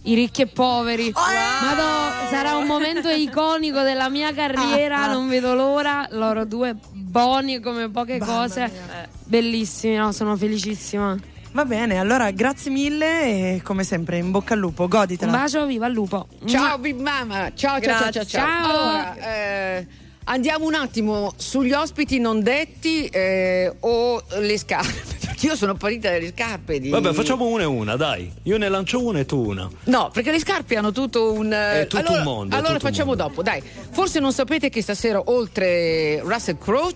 [0.07, 1.13] I ricchi e poveri.
[1.15, 5.13] Madò, sarà un momento iconico della mia carriera, Ah, ah.
[5.13, 6.09] non vedo l'ora.
[6.11, 8.61] Loro due buoni come poche Mamma cose.
[8.73, 9.09] mia.
[9.25, 11.17] Bellissimi, no, sono felicissima.
[11.53, 15.31] Va bene, allora grazie mille e come sempre in bocca al lupo, Un goditela.
[15.31, 16.27] bacio, viva il lupo.
[16.47, 18.25] Ciao Big Mama, ciao ciao ciao ciao.
[18.25, 18.25] ciao.
[18.25, 18.71] Ciao.
[18.71, 19.87] Allora, eh,
[20.25, 26.11] andiamo un attimo sugli ospiti non detti eh, o le scarpe, perché io sono partita
[26.11, 26.89] dalle scarpe di...
[26.89, 28.31] Vabbè, facciamo una e una, dai.
[28.45, 29.69] Io ne lancio una e tu una.
[29.85, 31.53] No, perché le scarpe hanno tutto un.
[31.53, 33.23] eh, È tutto allora, un mondo, Allora facciamo mondo.
[33.25, 33.63] dopo, dai.
[33.91, 36.93] Forse non sapete che stasera, oltre Russell Crowe,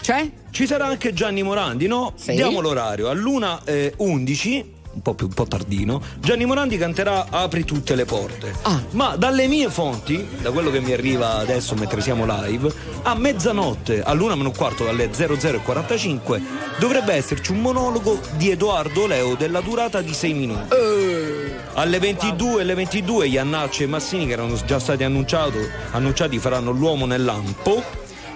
[0.00, 0.30] c'è?
[0.50, 2.12] Ci sarà anche Gianni Morandi, no?
[2.16, 2.32] Sì.
[2.34, 3.08] Diamo l'orario.
[3.08, 8.04] All'una eh, 11, un po' più un po' tardino, Gianni Morandi canterà Apri tutte le
[8.04, 8.54] porte.
[8.62, 8.80] Ah.
[8.90, 14.02] Ma dalle mie fonti, da quello che mi arriva adesso mentre siamo live, a mezzanotte,
[14.02, 16.40] all'una meno quarto, alle 00.45,
[16.78, 20.76] dovrebbe esserci un monologo di Edoardo Leo della durata di 6 minuti.
[21.74, 27.24] Alle 22, alle 22 Iannacci e Massini che erano già stati annunciati faranno l'uomo nel
[27.24, 27.82] lampo.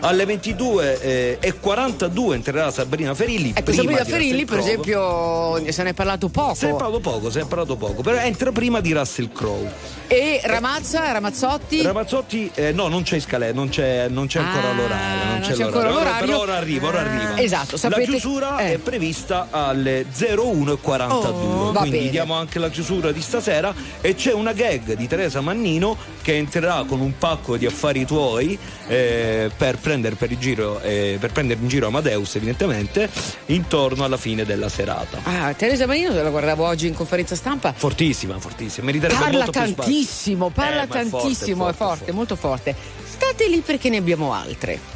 [0.00, 3.50] Alle 22 eh, e 42 entrerà Sabrina Ferilli.
[3.50, 4.70] Ecco, prima Sabrina Ferilli, per Crowe.
[4.70, 6.54] esempio, se ne è parlato poco.
[6.54, 9.32] Se ne è parlato poco, se ne è parlato poco, però entra prima di Russell
[9.32, 9.72] Crowe.
[10.06, 11.82] E Ramazza, Ramazzotti.
[11.82, 15.24] Ramazzotti, eh, no, non c'è scalè, non c'è, non c'è ancora Ah, l'orario.
[15.24, 16.00] Non non c'è, c'è ancora l'orario.
[16.00, 16.26] Ora- l'orario.
[16.26, 17.40] Però ora arriva, ora Ah, arriva.
[17.42, 18.72] esatto, sapete- La chiusura eh.
[18.74, 21.68] è prevista alle 01.42.
[21.68, 22.10] Oh, quindi bene.
[22.10, 23.74] diamo anche la chiusura di stasera.
[24.00, 28.56] E c'è una gag di Teresa Mannino che entrerà con un pacco di affari tuoi
[28.88, 33.08] eh, per, prendere per, il giro, eh, per prendere in giro Amadeus, evidentemente,
[33.46, 35.18] intorno alla fine della serata.
[35.22, 37.72] Ah, Teresa Marino, la guardavo oggi in conferenza stampa.
[37.72, 38.86] Fortissima, fortissima.
[38.86, 39.82] Meriterebbe Parla molto più spazio.
[39.82, 42.74] tantissimo, parla Eh, ma è forte, tantissimo, è forte, molto forte.
[43.08, 44.94] State lì perché ne abbiamo altre.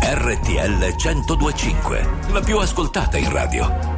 [0.00, 3.97] RTL 1025, la più ascoltata in radio.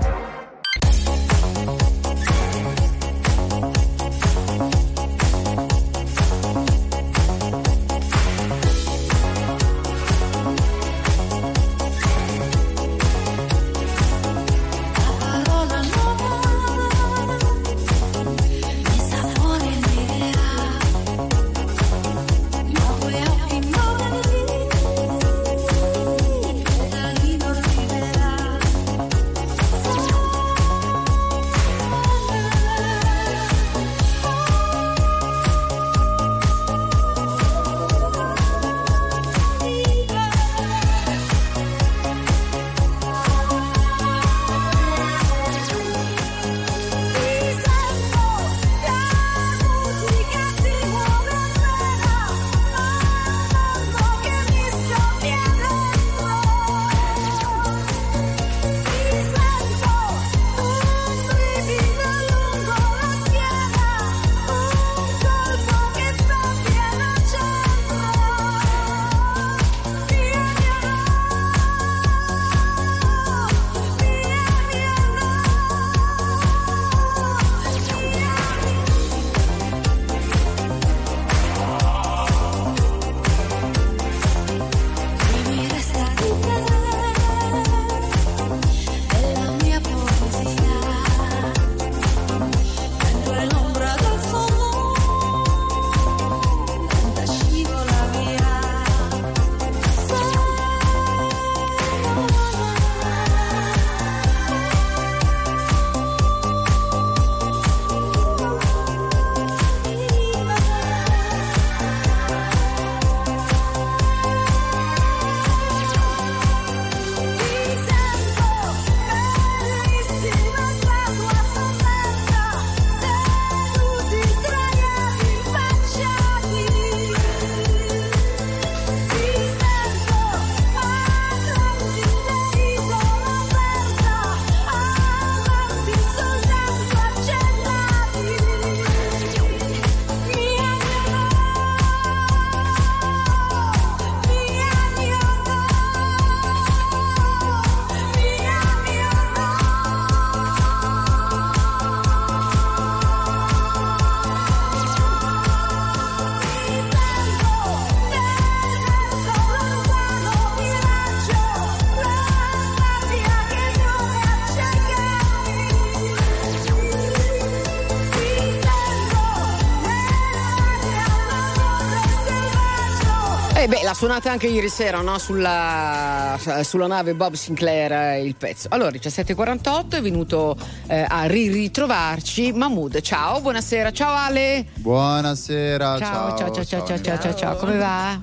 [174.01, 175.19] Eh suonata anche ieri sera, no?
[175.19, 178.65] Sulla, sulla nave Bob Sinclair eh, il pezzo.
[178.71, 182.99] Allora, 17.48 è venuto eh, a ri- ritrovarci Mahmood.
[183.01, 183.91] Ciao, buonasera.
[183.91, 184.65] Ciao Ale.
[184.73, 187.55] Buonasera, Ciao, ciao, ciao, ciao, ciao, ciao, ciao, ciao.
[187.57, 188.19] Come va?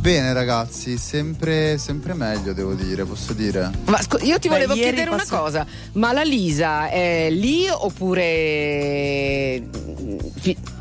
[0.00, 3.70] Bene ragazzi, sempre, sempre meglio devo dire, posso dire.
[3.86, 7.66] Ma scu- io ti Beh, volevo chiedere una passo- cosa, ma la Lisa è lì
[7.70, 8.26] oppure...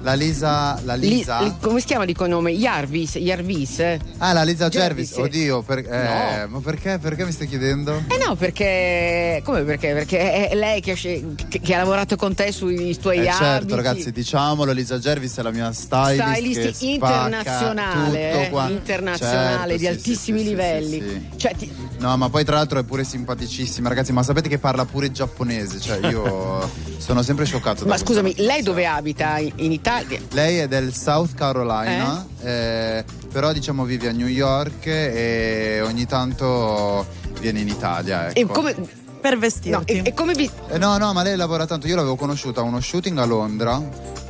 [0.07, 1.41] La Lisa, la Li- Lisa.
[1.41, 2.51] li- come si chiama di cognome?
[2.53, 3.17] Jarvis?
[3.17, 3.79] Jarvis?
[3.79, 5.19] Eh Ah, la Lisa Jervis, sì.
[5.19, 6.97] oddio, per- eh, ma perché?
[6.97, 8.03] Perché mi stai chiedendo?
[8.07, 9.41] Eh no, perché...
[9.43, 9.91] Come perché?
[9.91, 13.37] Perché è lei che, che- che ha lavorato con te sui tuoi Eh abiti.
[13.43, 19.87] certo ragazzi, diciamolo, Lisa Jervis è la mia stylist, Stylist internazionale, internazionale, Certo, di sì,
[19.87, 21.01] altissimi sì, livelli.
[21.01, 21.21] sì.
[21.35, 24.85] Cioè, ti- No, ma poi tra l'altro è pure simpaticissima, ragazzi, ma sapete che parla
[24.85, 29.37] pure giapponese, cioè io sono sempre scioccato ma scusami, lei dove abita?
[29.39, 30.19] In, in Italia?
[30.31, 37.05] Lei è del South Carolina, eh, però diciamo vive a New York e ogni tanto
[37.39, 38.29] viene in Italia.
[38.33, 38.39] Ecco.
[38.39, 39.05] E come...
[39.19, 39.91] Per No, vestirti.
[39.93, 40.49] e, e come vi...
[40.69, 41.87] Eh, no, no, ma lei lavora tanto.
[41.87, 43.81] Io l'avevo conosciuta a uno shooting a Londra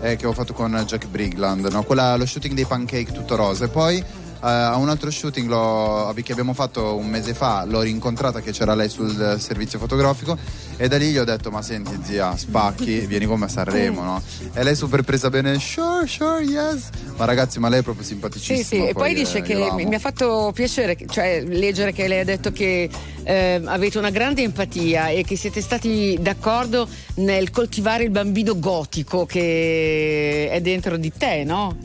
[0.01, 1.83] eh, che ho fatto con Jack Brigland, no?
[1.83, 3.65] Quella- lo shooting dei pancake tutto rosa.
[3.65, 4.03] E poi eh,
[4.39, 8.75] a un altro shooting l'ho- che abbiamo fatto un mese fa, l'ho rincontrata che c'era
[8.75, 10.37] lei sul eh, servizio fotografico
[10.77, 14.03] e da lì gli ho detto ma senti zia, spacchi, vieni con me a Sanremo,
[14.03, 14.21] no?
[14.53, 16.89] E lei super presa bene, sure, sure, yes.
[17.15, 18.57] Ma ragazzi, ma lei è proprio simpaticissima.
[18.57, 22.07] Sì, sì, e poi dice eh, che mi mi ha fatto piacere cioè, leggere che
[22.07, 22.89] lei ha detto che
[23.23, 29.25] eh, avete una grande empatia e che siete stati d'accordo nel coltivare il bambino gotico
[29.25, 31.75] che è dentro di te, no?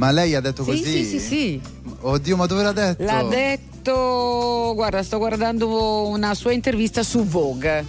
[0.00, 0.82] Ma lei ha detto Sì, così?
[0.82, 1.60] sì, sì, sì.
[2.00, 3.04] Oddio, ma dove l'ha detto?
[3.04, 7.84] L'ha detto, guarda, sto guardando una sua intervista su Vogue.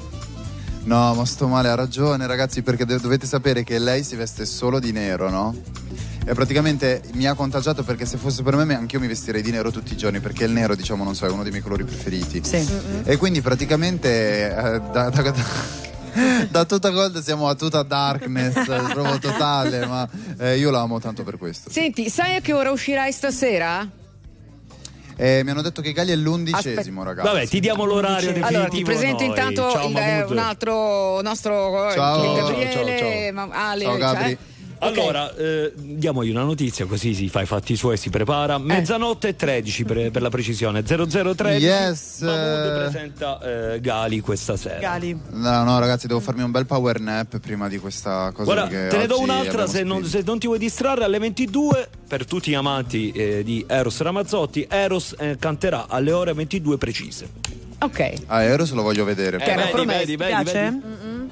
[0.84, 4.80] No, ma sto male, ha ragione ragazzi perché dovete sapere che lei si veste solo
[4.80, 5.56] di nero, no?
[6.26, 9.72] E praticamente mi ha contagiato perché se fosse per me anch'io mi vestirei di nero
[9.72, 12.42] tutti i giorni perché il nero diciamo non so è uno dei miei colori preferiti.
[12.44, 12.68] Sì.
[13.06, 15.34] E quindi praticamente eh, da, da, da,
[16.50, 20.08] da tutta gold siamo a tutta darkness, proprio totale, ma
[20.40, 21.70] eh, io la amo tanto per questo.
[21.72, 23.88] Senti, sai a che ora uscirai stasera?
[25.16, 27.28] E mi hanno detto che Gali è l'undicesimo, ragazzi.
[27.28, 28.48] Vabbè, ti diamo l'orario definitivo.
[28.48, 29.28] Allora, ti presento noi.
[29.28, 32.34] intanto Ciao, il- un altro nostro eh, Ciao.
[32.34, 34.24] Gabriele, Ciao, ciao, ma- Ale, Ciao, Gabri.
[34.24, 34.38] cioè-.
[34.84, 38.12] Allora, eh, diamogli una notizia così si fa i fatti suoi e si Eh.
[38.12, 38.58] prepara.
[38.58, 40.84] Mezzanotte e 13 per, per la precisione.
[40.84, 41.64] 0013.
[41.66, 42.20] Yes.
[42.22, 43.40] Mahmood presenta
[43.74, 44.80] eh, Gali questa sera.
[44.80, 45.20] Gali.
[45.30, 48.54] No, no, ragazzi, devo farmi un bel power nap prima di questa cosa.
[48.54, 52.26] Guarda, te ne do un'altra se non, se non ti vuoi distrarre alle 22 per
[52.26, 54.66] tutti gli amanti eh, di Eros Ramazzotti.
[54.70, 57.30] Eros eh, canterà alle ore 22 precise.
[57.80, 58.14] Ok.
[58.28, 59.40] Ah, Eros lo voglio vedere.
[59.40, 60.54] Era vedi, vedi, Ti vedi, piace?
[60.54, 60.80] vedi?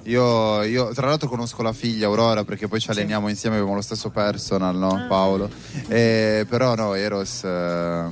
[0.04, 3.82] Io, io, tra l'altro, conosco la figlia Aurora perché poi ci alleniamo insieme, abbiamo lo
[3.82, 4.78] stesso personal, Ah.
[4.80, 5.06] no?
[5.08, 5.50] Paolo.
[5.88, 8.06] E, però, no, Eros eh,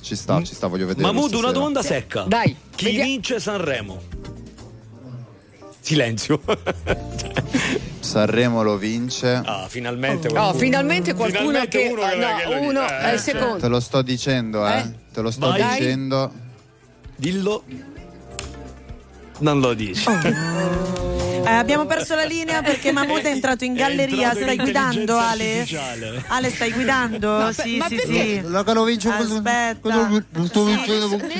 [0.00, 1.06] ci sta, ci sta, voglio vedere.
[1.06, 2.22] Mahmood, una domanda secca.
[2.22, 4.00] Dai, Chi vediamo- vince Sanremo?
[5.80, 6.40] Silenzio.
[8.00, 9.40] Sanremo lo vince.
[9.44, 10.58] ah, finalmente Oh, qualcuno.
[10.58, 13.56] finalmente qualcuno Finalmente che, uno ah, che- no, che uno Eh, è il secondo.
[13.58, 14.78] Te lo sto dicendo, eh.
[14.78, 14.92] Eh?
[15.12, 15.78] Te lo sto Vai.
[15.78, 16.32] dicendo.
[17.16, 17.64] Dillo.
[19.40, 20.04] Non lo dici.
[21.46, 24.32] Eh, abbiamo perso la linea perché Mahmood è entrato in galleria.
[24.32, 25.50] entrato in Stai guidando, Ale?
[25.58, 26.24] artificiale.
[26.28, 27.38] Ale, stai guidando?
[27.38, 28.12] No, sì, ma sì, perché?
[28.12, 28.42] sì.
[28.50, 30.08] Raga, lo vince Aspetta.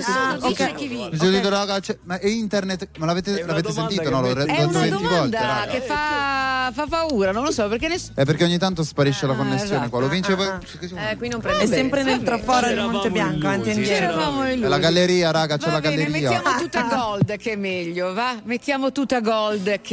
[0.06, 0.74] Ah, ok.
[0.74, 1.08] chi vince.
[1.10, 2.88] Mi sono detto, raga, c'è- ma è internet?
[2.98, 4.02] Ma l'avete, È l'avete sentito?
[4.02, 5.38] che No, l'ho È detto una 20 volte,
[5.70, 8.12] che fa, fa paura, non lo so, perché nessuno...
[8.16, 10.00] È perché ogni tanto sparisce la connessione qua.
[10.00, 10.46] Lo vince poi.
[11.10, 13.70] Eh, qui non È prende sempre Bene, nel traforo di C'eravamo Monte Bianco, illusi, avanti
[13.70, 16.08] e È la galleria, raga, c'è la galleria.
[16.10, 18.36] mettiamo tutta gold che è meglio, va?
[18.44, 19.80] Mettiamo tutta gold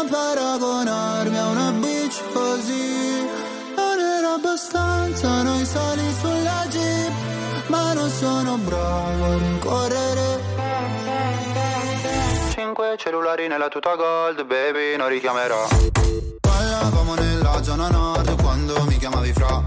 [0.00, 3.28] Non paragonarmi a una bitch così.
[3.76, 7.12] Non era abbastanza noi sali sulla jeep
[7.66, 10.40] Ma non sono bravo a rincorrere.
[12.54, 15.68] Cinque cellulari nella tuta gold Baby non richiamerò.
[16.40, 19.62] Parlavamo nella zona nord Quando mi chiamavi fra.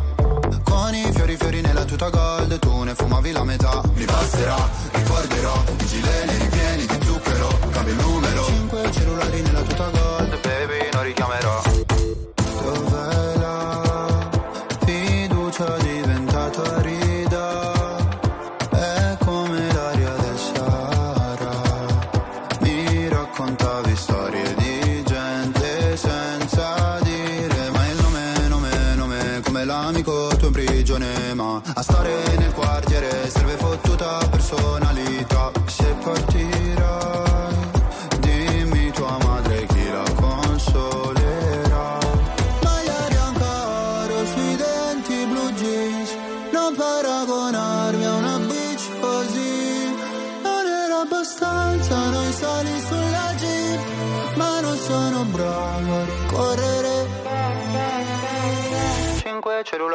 [0.63, 3.83] Con i fiori fiori nella tuta gold Tu ne fumavi la metà.
[3.93, 4.57] Mi basterà,
[4.93, 8.62] ricorderò I gileni ripieni di zucchero Cambio il numero
[8.93, 11.62] cellulari nella tuta gold Baby non richiamerò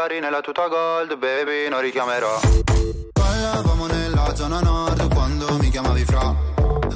[0.09, 2.41] Cellulari nella tuta gold, baby, non richiamerò.
[3.13, 6.35] Ballavamo nella zona nord quando mi chiamavi fra.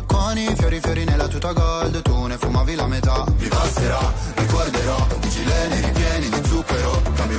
[0.07, 3.25] Con i fiori fiori nella tuta gold, tu ne fumavi la metà.
[3.37, 4.01] Mi passerà,
[4.35, 7.39] ricorderò, i gileni ripieni di zucchero, cambio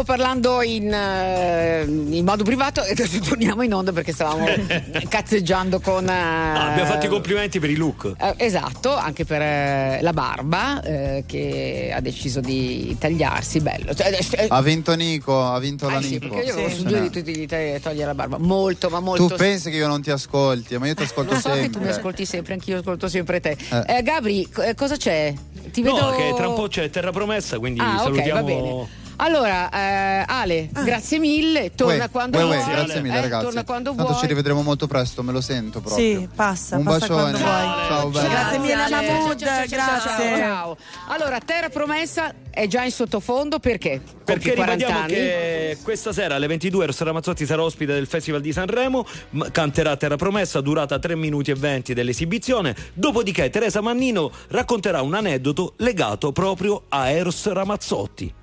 [0.00, 4.46] stavamo parlando in, eh, in modo privato e adesso torniamo in onda perché stavamo
[5.08, 6.08] cazzeggiando con.
[6.08, 8.14] eh, Ah, abbiamo fatto i complimenti per i look.
[8.18, 13.60] eh, esatto, anche per eh, la barba eh, che ha deciso di tagliarsi.
[13.60, 13.94] Bello.
[13.94, 16.28] Cioè, eh, Ha vinto Nico, ha vinto la ah, sì, Nico.
[16.28, 16.74] perché io avevo Sì.
[16.76, 18.38] suggerito di te- togliere la barba.
[18.38, 19.26] Molto, ma molto.
[19.26, 21.80] Tu pensi che io non ti ascolti, ma io ti ascolto so che tu sempre.
[21.82, 23.56] mi ascolti sempre, anch'io ascolto sempre te.
[23.70, 23.98] Eh.
[23.98, 25.32] Eh, Gabri, co- eh, cosa c'è?
[25.70, 26.10] Ti No, vedo.
[26.16, 28.40] che tra un po' c'è Terra Promessa, quindi Ah, salutiamo.
[28.40, 28.88] va bene.
[29.22, 31.72] Allora, eh, Ale, grazie mille.
[31.74, 32.56] Torna Uè, quando uè, vuoi.
[32.56, 33.44] uè, grazie mille Eh, ragazzi.
[33.44, 34.18] Torna quando Tanto vuoi.
[34.18, 36.20] ci rivedremo molto presto, me lo sento proprio.
[36.20, 37.30] Sì, passa, Un passa bacione.
[37.32, 37.42] vuoi.
[37.42, 38.28] Ciao, bello.
[38.28, 40.38] Grazie mille Ciao, ciao, Mahmood, ciao, ciao, ciao, grazie.
[40.38, 40.76] ciao.
[41.08, 44.00] Allora, Terra Promessa è già in sottofondo perché?
[44.24, 45.12] Perché Compi 40 ripetiamo anni.
[45.14, 49.04] che questa sera alle 22 Rossa Ramazzotti sarà ospite del Festival di Sanremo,
[49.52, 55.74] canterà Terra Promessa, durata 3 minuti e 20 dell'esibizione, dopodiché Teresa Mannino racconterà un aneddoto
[55.76, 58.34] legato proprio a Eros Ramazzotti.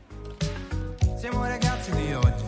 [1.18, 2.44] Siamo ragazzi di oggi,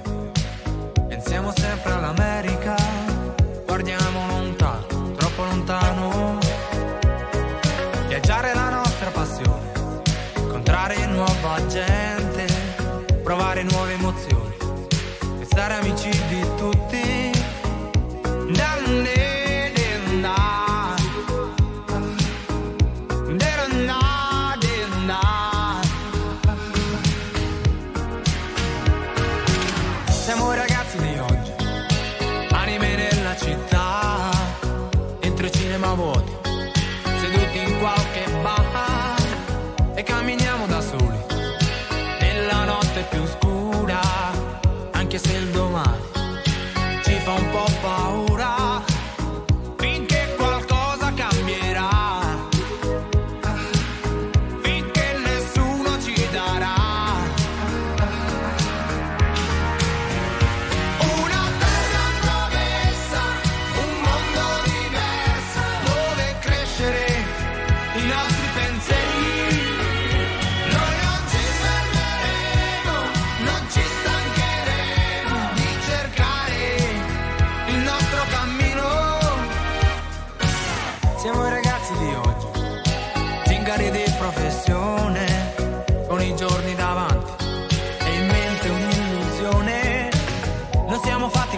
[1.07, 2.75] pensiamo sempre all'America,
[3.65, 6.37] guardiamo lontano, troppo lontano.
[8.07, 9.71] Viaggiare è la nostra passione,
[10.35, 12.45] incontrare nuova gente,
[13.23, 13.88] provare nuove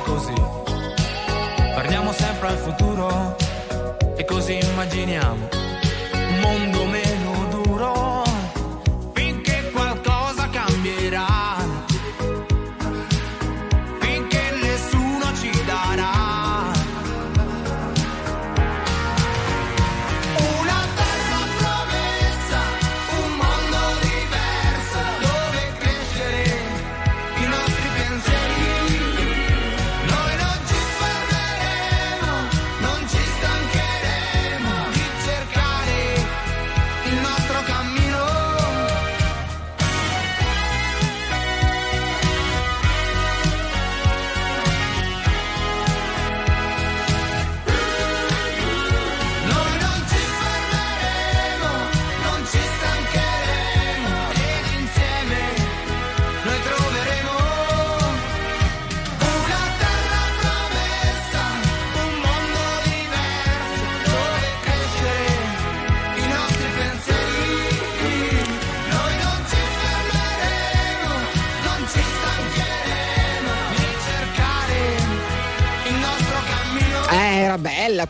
[0.03, 0.33] così,
[1.73, 3.35] guardiamo sempre al futuro
[4.15, 5.70] e così immaginiamo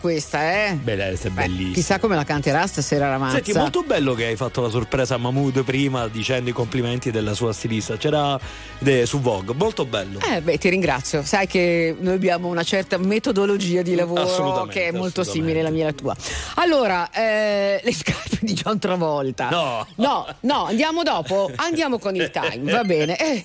[0.02, 0.74] questa, eh.
[0.74, 1.74] Beh, è bellissima.
[1.74, 3.36] Chissà come la canterà stasera la mazza.
[3.36, 7.34] Senti, molto bello che hai fatto la sorpresa a Mahmood prima dicendo i complimenti della
[7.34, 7.96] sua stilista.
[7.96, 8.38] C'era
[8.80, 10.20] de- su Vogue, molto bello.
[10.20, 11.24] Eh, beh, ti ringrazio.
[11.24, 15.70] Sai che noi abbiamo una certa metodologia di lavoro Assolutamente, che è molto simile alla
[15.70, 16.16] mia e alla tua.
[16.56, 19.50] Allora, eh, le scarpe di John Travolta.
[19.50, 19.88] No.
[19.96, 21.50] No, no, andiamo dopo.
[21.56, 23.18] Andiamo con il time, va bene.
[23.18, 23.44] Eh.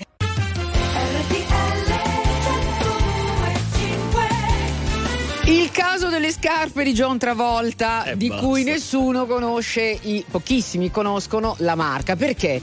[5.48, 8.44] Il caso delle scarpe di John Travolta, Eh, di basta.
[8.44, 12.16] cui nessuno conosce, i pochissimi conoscono la marca.
[12.16, 12.60] Perché?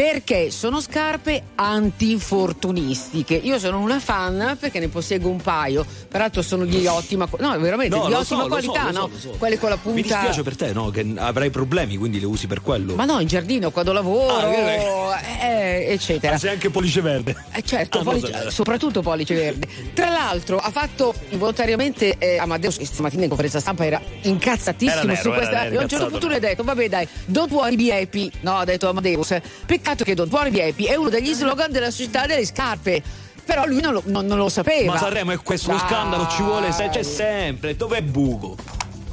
[0.00, 3.34] Perché sono scarpe antinfortunistiche.
[3.34, 5.84] Io sono una fan perché ne posseggo un paio.
[6.08, 7.52] Peraltro sono di ottima qualità.
[7.52, 9.08] No, veramente No, di ottima so, so, qualità, lo so, no?
[9.12, 9.28] lo so.
[9.36, 9.96] Quelle con la punta.
[9.96, 10.88] Mi dispiace per te, no?
[10.88, 12.94] Che avrai problemi, quindi le usi per quello.
[12.94, 16.32] Ma no, in giardino quando lavoro, Ah, che- eh, eccetera.
[16.32, 17.36] Ma sei anche pollice verde.
[17.52, 18.50] Eh certo, Ah, no, sai.
[18.50, 19.68] soprattutto pollice verde.
[19.92, 25.20] Tra l'altro ha fatto involontariamente eh, Amadeus stamattina in conferenza stampa era incazzatissimo Era nero,
[25.20, 27.50] su era questa nero, e a un certo punto lui ha detto vabbè dai, don't
[27.52, 28.30] worry be happy.
[28.40, 29.36] No, ha detto Amadeus.
[29.66, 33.02] Peccato che don't worry be happy è uno degli slogan della società delle scarpe.
[33.44, 34.92] Però lui non lo, non- non lo sapeva.
[34.92, 35.86] Ma Sanremo è questo lo Dai.
[35.88, 37.76] scandalo, ci vuole, se- c'è sempre.
[37.76, 38.56] Dov'è Bugo?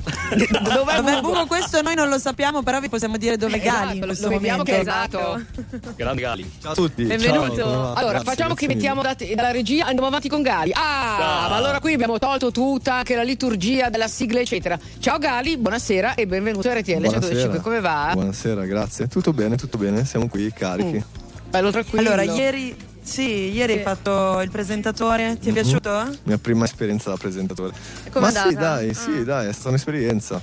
[0.08, 1.22] Dov'è Vabbè, Bugo?
[1.34, 4.00] Bugo, questo noi non lo sappiamo, però vi possiamo dire dove Eh, Gali esatto, in
[4.00, 5.42] lo questo vediamo che esatto.
[5.96, 6.52] Grande Gali.
[6.62, 7.04] Ciao a tutti.
[7.04, 7.56] Benvenuto.
[7.56, 7.94] Ciao?
[7.94, 10.72] Allora, Grazie, facciamo che grazie mettiamo da- dalla regia, andiamo avanti con Gali.
[10.74, 11.50] Ah, Ah.
[11.50, 14.78] ma allora qui abbiamo tolto tutta anche la liturgia della sigla, eccetera.
[15.00, 17.60] Ciao Gali, buonasera e benvenuto a RTL 125.
[17.60, 18.12] Come va?
[18.14, 19.08] Buonasera, grazie.
[19.08, 21.04] Tutto bene, tutto bene, siamo qui carichi.
[21.50, 22.08] Bello tranquillo.
[22.10, 22.76] Allora, ieri,
[23.08, 25.54] sì, ieri hai fatto il presentatore, ti è Mhm.
[25.54, 26.16] piaciuto?
[26.24, 27.74] Mia prima esperienza da presentatore.
[28.12, 28.60] com'è Ma sì, andata?
[28.60, 30.42] dai, sì, dai, è stata un'esperienza.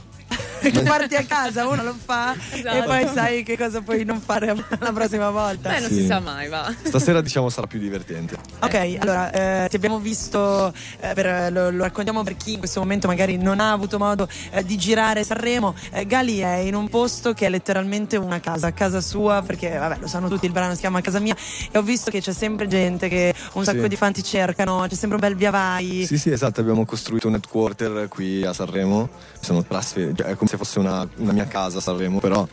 [0.75, 2.85] Che parti a casa, uno lo fa e Esatto.
[2.85, 5.71] poi sai che cosa puoi non fare la prossima volta.
[5.71, 5.95] Beh, non Sì.
[6.01, 6.73] si sa mai, va.
[6.83, 8.37] Stasera diciamo sarà più divertente.
[8.61, 9.31] Ok, allora
[9.65, 13.37] eh, ti abbiamo visto, eh, per- lo, lo raccontiamo per chi in questo momento magari
[13.37, 15.75] non ha avuto modo eh, di girare Sanremo.
[15.93, 19.99] Eh, Gali è in un posto che è letteralmente una casa, casa sua, perché vabbè
[20.01, 21.37] lo sanno tutti, il brano si chiama Casa Mia
[21.71, 23.89] e ho visto che c'è sempre gente che un sacco Sì.
[23.89, 26.05] di fan ti cercano, c'è sempre un bel via vai.
[26.07, 29.09] Sì, sì, esatto, abbiamo costruito un headquarter qui a Sanremo.
[29.41, 32.47] Sono trasferito, cioè, è come se fosse una, una mia casa Sanremo, però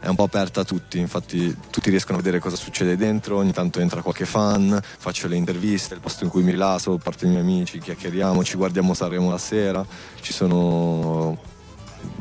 [0.00, 3.52] è un po' aperta a tutti, infatti tutti riescono a vedere cosa succede dentro, ogni
[3.52, 7.28] tanto entra qualche fan, faccio le interviste, il posto in cui mi rilasso, parto i
[7.28, 9.84] miei amici, chiacchieriamo, ci guardiamo Sanremo la sera,
[10.20, 11.52] ci sono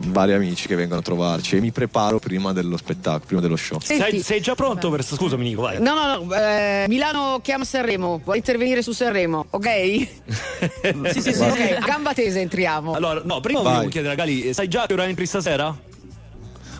[0.07, 3.79] vari amici che vengono a trovarci e mi preparo prima dello spettacolo, prima dello show.
[3.79, 5.03] Senti- Sei, sei già pronto per.
[5.03, 5.81] Scusami, Nico, vai.
[5.81, 10.07] No, no, no, eh, Milano chiama Sanremo, vuoi intervenire su Sanremo, ok?
[11.11, 11.41] Sì, sì, sì.
[11.41, 12.93] ok, a gamba tesa entriamo.
[12.93, 13.73] Allora, no, prima Vai.
[13.73, 15.75] volevo chiedere a Gali, sai già che ora entri stasera?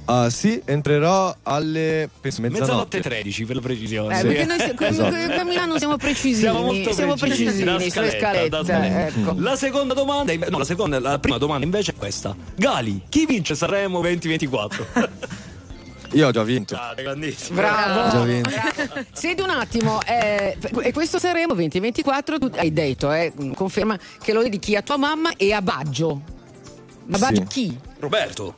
[0.06, 3.00] Ah sì, entrerò alle penso, Mezzanotte mezzanotte.
[3.02, 4.14] 13 per la precisione.
[4.16, 4.28] Eh, Sì.
[4.28, 5.40] perché noi se- come- Esatto.
[5.40, 8.50] a Milano siamo precisini, Siamo molto siamo precisi, precisini da sulle scalette.
[8.50, 9.06] da scaletta.
[9.08, 9.36] ecco.
[9.38, 12.36] La seconda domanda, no, la seconda, la prima domanda invece è questa.
[12.56, 14.88] Gali, chi vince Sanremo 2024?
[16.14, 16.76] Io ho già vinto.
[16.76, 17.56] Ah, grandissimo.
[17.60, 18.10] Bravo.
[18.12, 18.50] Già vinto.
[18.50, 19.06] bravo.
[19.14, 24.44] Senti un attimo, eh, e questo Sanremo 2024 tu hai detto, eh, conferma che lo
[24.44, 26.22] dedichi a tua mamma e a Baggio.
[27.06, 27.22] Ma Sì.
[27.24, 27.78] Baggio chi?
[28.04, 28.56] Roberto.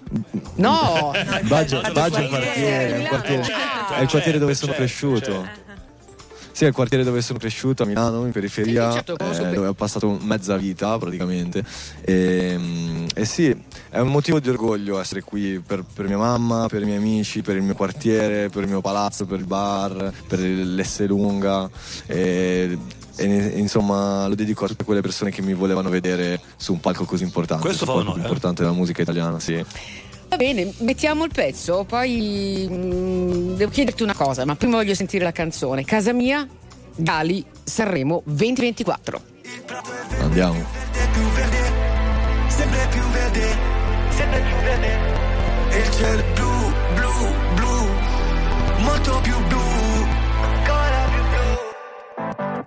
[0.56, 1.12] No!
[1.44, 4.74] Baggio, Baggio Baggio è il quartiere, è il quartiere, Certo, è il quartiere dove certo,
[4.74, 5.64] sono certo, cresciuto.
[6.52, 9.68] Sì, è il quartiere dove sono cresciuto a Milano, in periferia, Sì, certo, eh, dove
[9.68, 11.64] ho passato mezza vita praticamente.
[12.02, 13.56] E, mm, e sì,
[13.90, 17.42] è un motivo di orgoglio essere qui per, per mia mamma, per i miei amici,
[17.42, 21.70] per il mio quartiere, per il mio palazzo, per il bar, per l'Esselunga.
[22.08, 22.78] E,
[23.16, 27.06] e, insomma lo dedico a tutte quelle persone che mi volevano vedere su un palco
[27.06, 27.64] così importante.
[27.64, 28.28] Questo fa palco onore, più eh.
[28.28, 29.64] importante della musica italiana, sì.
[30.28, 35.24] Va bene, mettiamo il pezzo, poi mm, devo chiederti una cosa, ma prima voglio sentire
[35.24, 35.86] la canzone.
[35.86, 36.48] Casa mia,
[36.96, 39.22] Gali, Sanremo 2024.
[40.20, 40.64] Andiamo.
[42.48, 43.58] sempre più verde,
[44.10, 45.14] sempre più verde.
[45.70, 46.45] E il cielo è blu,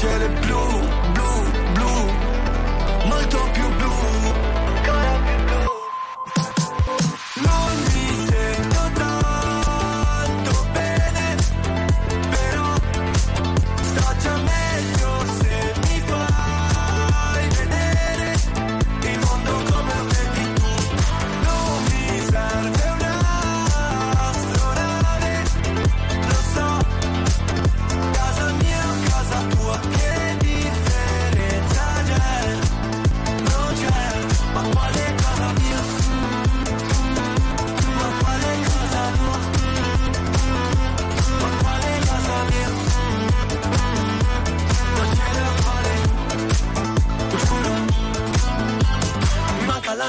[0.00, 0.87] cielo blu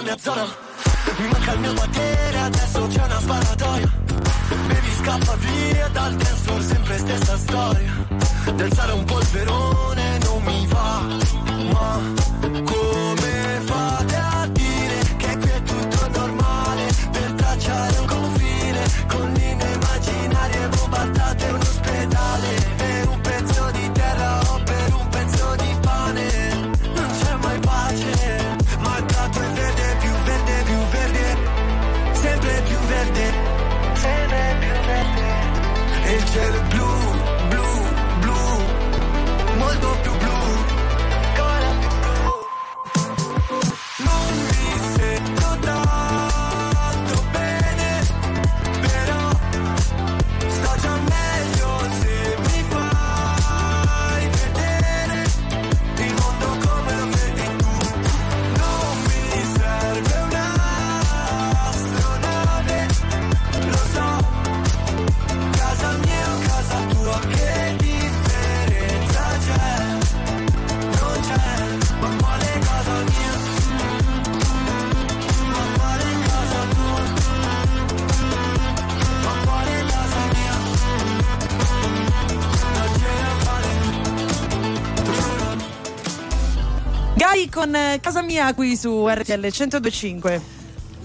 [0.02, 0.46] mia zona
[1.18, 3.92] Mi manca il mio potere, adesso c'è una sparatoria.
[4.68, 8.08] Baby scappa via dal dance floor, sempre stessa storia.
[8.56, 11.02] Danzare un polverone non mi va
[11.74, 12.00] Ma
[12.64, 14.09] come fate
[87.40, 90.42] Gai con eh, Casa Mia qui su RTL 1025.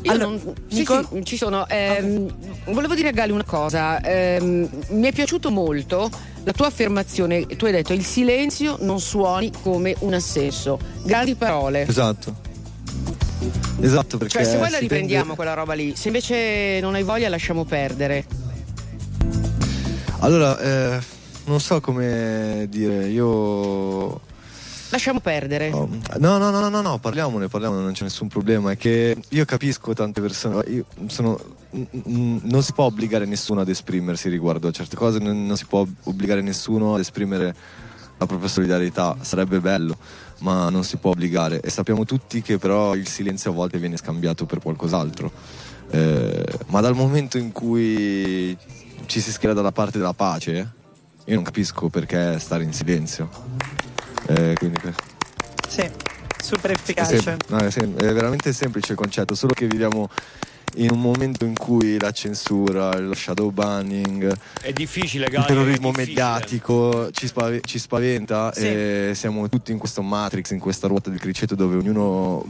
[0.02, 1.08] Io Allora, non- sì, Nico?
[1.12, 1.66] sì, ci sono.
[1.68, 2.26] Ehm,
[2.66, 4.00] Volevo dire a Gali una cosa.
[4.02, 6.10] Ehm, mi è piaciuto molto
[6.42, 7.46] la tua affermazione.
[7.46, 10.78] Tu hai detto il silenzio non suoni come un assenso.
[11.04, 11.86] Grandi parole.
[11.86, 12.34] Esatto.
[13.80, 17.02] Esatto, perché Cioè, se vuoi la riprendiamo tende- quella roba lì, se invece non hai
[17.02, 18.24] voglia, lasciamo perdere.
[20.20, 21.00] Allora, eh,
[21.44, 24.20] non so come dire, io
[24.94, 25.70] Lasciamo perdere.
[25.70, 25.88] No,
[26.18, 28.70] no, no, no, no, no, parliamone, parliamone, non c'è nessun problema.
[28.70, 31.36] È che io capisco tante persone, io sono,
[31.70, 35.84] non si può obbligare nessuno ad esprimersi riguardo a certe cose, non, non si può
[36.04, 37.56] obbligare nessuno ad esprimere
[38.18, 39.96] la propria solidarietà, sarebbe bello,
[40.42, 41.60] ma non si può obbligare.
[41.60, 45.32] E sappiamo tutti che però il silenzio a volte viene scambiato per qualcos'altro.
[45.90, 48.56] Eh, ma dal momento in cui
[49.06, 50.72] ci si schiera dalla parte della pace,
[51.24, 53.73] io non capisco perché stare in silenzio.
[54.26, 54.78] Eh, quindi
[55.68, 55.88] Sì,
[56.42, 57.20] super efficace.
[57.20, 60.08] sem- no, è sem- è veramente semplice il concetto, solo che viviamo
[60.76, 65.88] in un momento in cui la censura, lo shadow banning, È difficile, il Gali, terrorismo
[65.90, 66.06] è difficile.
[66.06, 68.66] mediatico ci, spave- ci spaventa Sì.
[68.66, 72.44] e siamo tutti in questo matrix, in questa ruota del criceto dove ognuno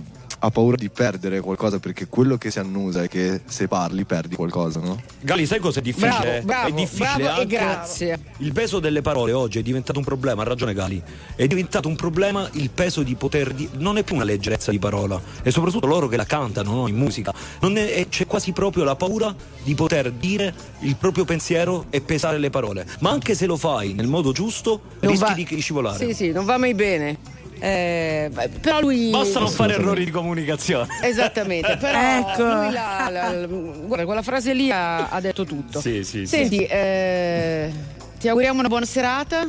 [0.45, 4.37] ha paura di perdere qualcosa perché quello che si annusa è che se parli perdi
[4.37, 5.01] qualcosa, no?
[5.21, 6.43] Gali, sai cosa è difficile?
[6.43, 8.19] Bravo, bravo, è difficile bravo e anche- grazie.
[8.39, 11.03] Il peso delle parole oggi è diventato un problema, ha ragione Gali.
[11.35, 14.79] È diventato un problema il peso di poter di- non è più una leggerezza di
[14.79, 17.33] parola, e soprattutto loro che la cantano no, in musica.
[17.61, 22.37] Non è- c'è quasi proprio la paura di poter dire il proprio pensiero e pesare
[22.37, 22.87] le parole.
[23.01, 26.07] Ma anche se lo fai nel modo giusto, Non rischi va- di scivolare.
[26.07, 27.33] Sì, sì, non va mai bene.
[27.59, 28.31] Eh,
[28.61, 29.11] però lui.
[29.11, 30.87] Basta non fare errori di comunicazione.
[31.03, 32.43] Esattamente, però Ecco.
[32.43, 35.81] lui la- la- la- guarda, quella frase lì ha, ha detto tutto.
[35.81, 36.27] Sì, sì, sì.
[36.27, 37.73] Senti, eh,
[38.19, 39.47] ti auguriamo una buona serata.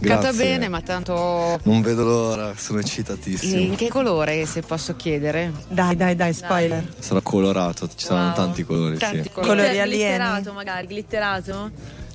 [0.00, 0.44] Canta Grazie.
[0.44, 1.58] bene, ma tanto.
[1.64, 3.60] Non vedo l'ora, sono eccitatissimo.
[3.60, 5.50] In che colore, se posso chiedere?
[5.68, 6.86] Dai, dai, dai, spoiler.
[7.00, 8.96] Sarà colorato, ci saranno tanti colori.
[8.96, 9.30] Tanti sì.
[9.30, 9.56] colori.
[9.58, 10.12] Colori alieni.
[10.12, 11.70] Glitterato magari, glitterato?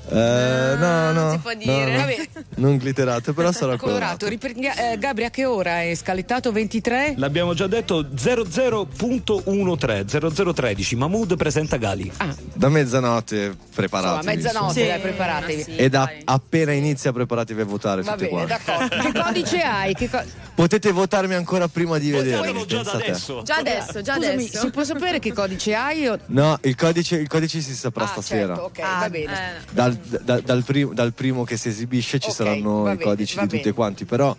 [0.09, 1.91] Eh, no, no, si può no, dire.
[1.91, 1.97] no.
[1.99, 2.27] Vabbè.
[2.55, 3.85] non glitterato, però sarà Colorato.
[3.85, 4.27] colorato.
[4.27, 7.13] Riprendia- eh, Gabri, a che ora è scalettato 23?
[7.17, 12.11] L'abbiamo già detto 00.13 0013 Mahmood presenta Gali.
[12.17, 14.35] Ah, Da mezzanotte insomma, preparatevi.
[14.35, 14.87] mezzanotte, Sì.
[14.87, 15.75] dai, preparatevi.
[15.75, 18.95] E da appena inizia preparatevi a votare Va tutte bene, d'accordo.
[19.01, 19.93] che codice hai?
[19.93, 20.23] Che co-
[20.55, 22.11] Potete votarmi ancora prima di.
[22.11, 23.41] Votiamolo già adesso.
[23.43, 24.59] Già adesso, già Scusami, adesso.
[24.59, 26.07] si può sapere che codice hai?
[26.07, 26.17] O...
[26.27, 28.47] No, il codice, il codice si saprà Ah, stasera.
[28.55, 29.33] certo, ok, Ah, va bene.
[29.33, 33.03] Eh, Dal, da- dal prim- dal primo che si esibisce ci Ok, saranno i bene,
[33.03, 34.35] codici di tutti quanti, però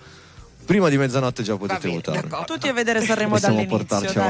[0.65, 2.21] prima di mezzanotte già potete bene, votarmi.
[2.29, 2.53] d'accordo.
[2.55, 4.27] Tutti a vedere Sanremo Possiamo dall'inizio, portarci dai.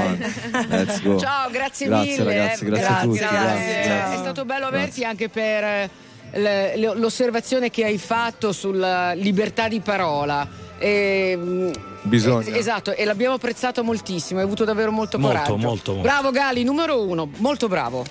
[0.53, 0.68] avanti.
[0.68, 1.18] Let's go.
[1.18, 2.25] Ciao, grazie, Grazie, mille.
[2.25, 4.14] ragazzi, grazie a tutti, grazie, grazie.
[4.14, 5.91] È stato bello averti anche per
[6.33, 10.62] eh, l'osservazione che hai fatto sulla libertà di parola.
[10.77, 11.70] E, mm,
[12.03, 12.47] Bisogna.
[12.49, 15.57] eh, esatto, e l'abbiamo apprezzato moltimo, hai avuto davvero molto Molto, coraggio.
[15.57, 16.03] molto, molto.
[16.09, 18.05] Bravo Gali, numero uno, molto bravo.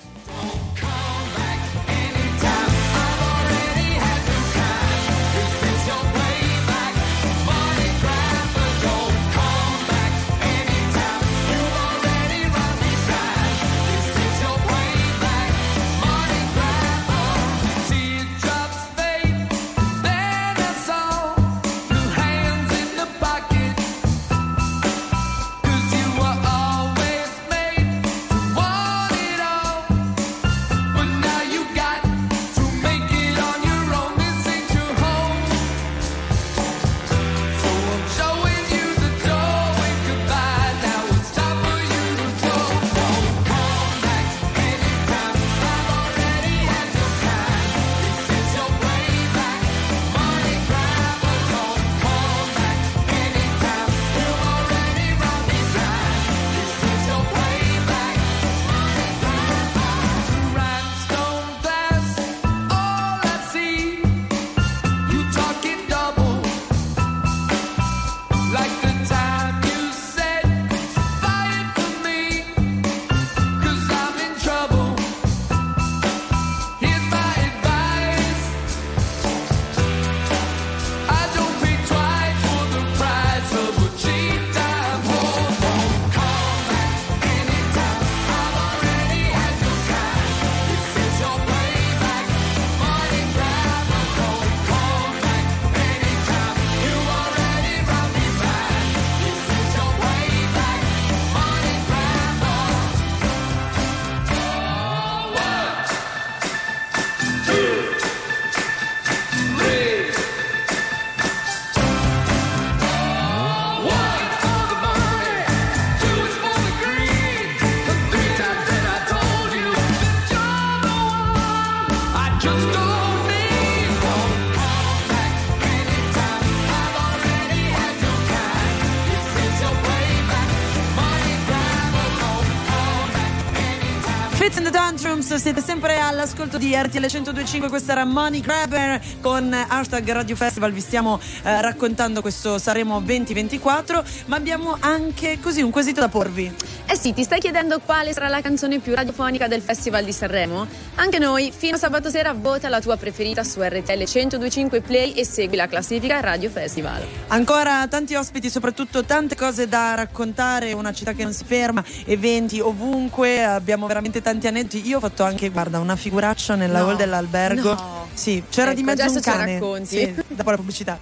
[135.34, 140.72] Tantrums, siete sempre all'ascolto di RTL 1025, questa era Money Grabber con hashtag Radio Festival,
[140.72, 146.52] vi stiamo eh, raccontando questo Saremo 2024, ma abbiamo anche così un quesito da porvi.
[146.86, 150.66] Eh sì, ti stai chiedendo quale sarà la canzone più radiofonica del Festival di Sanremo?
[150.96, 155.24] Anche noi, fino a sabato sera, vota la tua preferita su RTL 1025 Play e
[155.24, 157.02] segui la classifica Radio Festival.
[157.28, 162.60] Ancora tanti ospiti, soprattutto tante cose da raccontare, una città che non si ferma, eventi
[162.60, 164.86] ovunque, abbiamo veramente tanti aneddoti.
[164.86, 166.88] Io ho fatto anche, guarda, una figuraccia nella No.
[166.90, 167.72] hall dell'albergo.
[167.74, 168.06] No.
[168.14, 169.84] Sì, c'era Ecco, di mezzo adesso un cane.
[169.84, 170.98] Sì, dopo la pubblicità.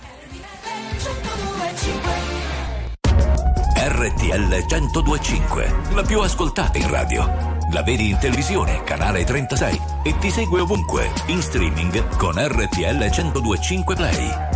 [3.74, 7.50] RTL 1025, la più ascoltata in radio.
[7.72, 13.94] La vedi in televisione, canale 36 e ti segue ovunque, in streaming con RTL 1025
[13.94, 14.51] Play.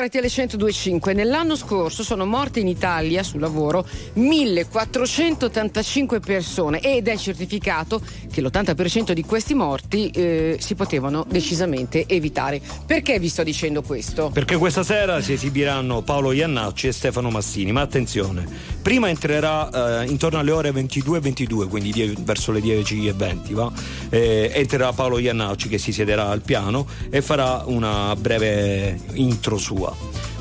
[0.00, 1.12] RTL 1025.
[1.12, 9.12] Nell'anno scorso sono morte in Italia sul lavoro 1485 persone ed è certificato che l'80%
[9.12, 12.60] di questi morti eh, si potevano decisamente evitare.
[12.86, 14.30] Perché vi sto dicendo questo?
[14.32, 18.46] Perché questa sera si esibiranno Paolo Iannacci e Stefano Massini, ma attenzione,
[18.80, 23.70] prima entrerà eh, intorno alle ore 22.22, quindi die- verso le 10.20, va?
[24.08, 29.89] Eh, entrerà Paolo Iannacci che si siederà al piano e farà una breve intro sua.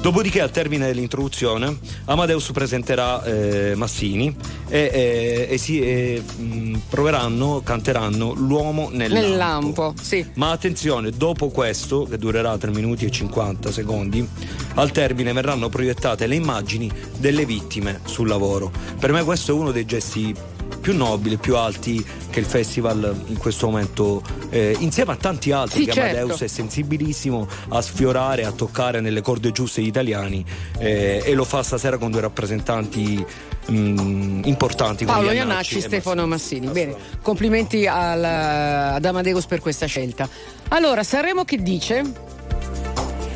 [0.01, 4.33] Dopodiché al termine dell'introduzione Amadeus presenterà eh, Massini
[4.69, 9.81] e, e- e si e, mh, proveranno, canteranno L'uomo nel, Nel lampo.
[9.81, 10.25] lampo, sì.
[10.35, 14.25] Ma attenzione, dopo questo, che durerà 3 minuti e 50 secondi,
[14.75, 18.71] al termine verranno proiettate le immagini delle vittime sul lavoro.
[18.97, 20.33] Per me questo è uno dei gesti
[20.89, 25.81] più nobili, più alti che il festival in questo momento, eh, insieme a tanti altri,
[25.81, 26.17] Sì, che certo.
[26.17, 30.43] Amadeus è sensibilissimo a sfiorare, a toccare nelle corde giuste gli italiani
[30.79, 33.23] eh, e lo fa stasera con due rappresentanti
[33.71, 35.05] mm, importanti.
[35.05, 36.67] come Paolo Iannacci e Stefano Massini.
[36.69, 40.27] Bene, complimenti al- ad Amadeus per questa scelta.
[40.69, 42.37] Allora, Sanremo che dice?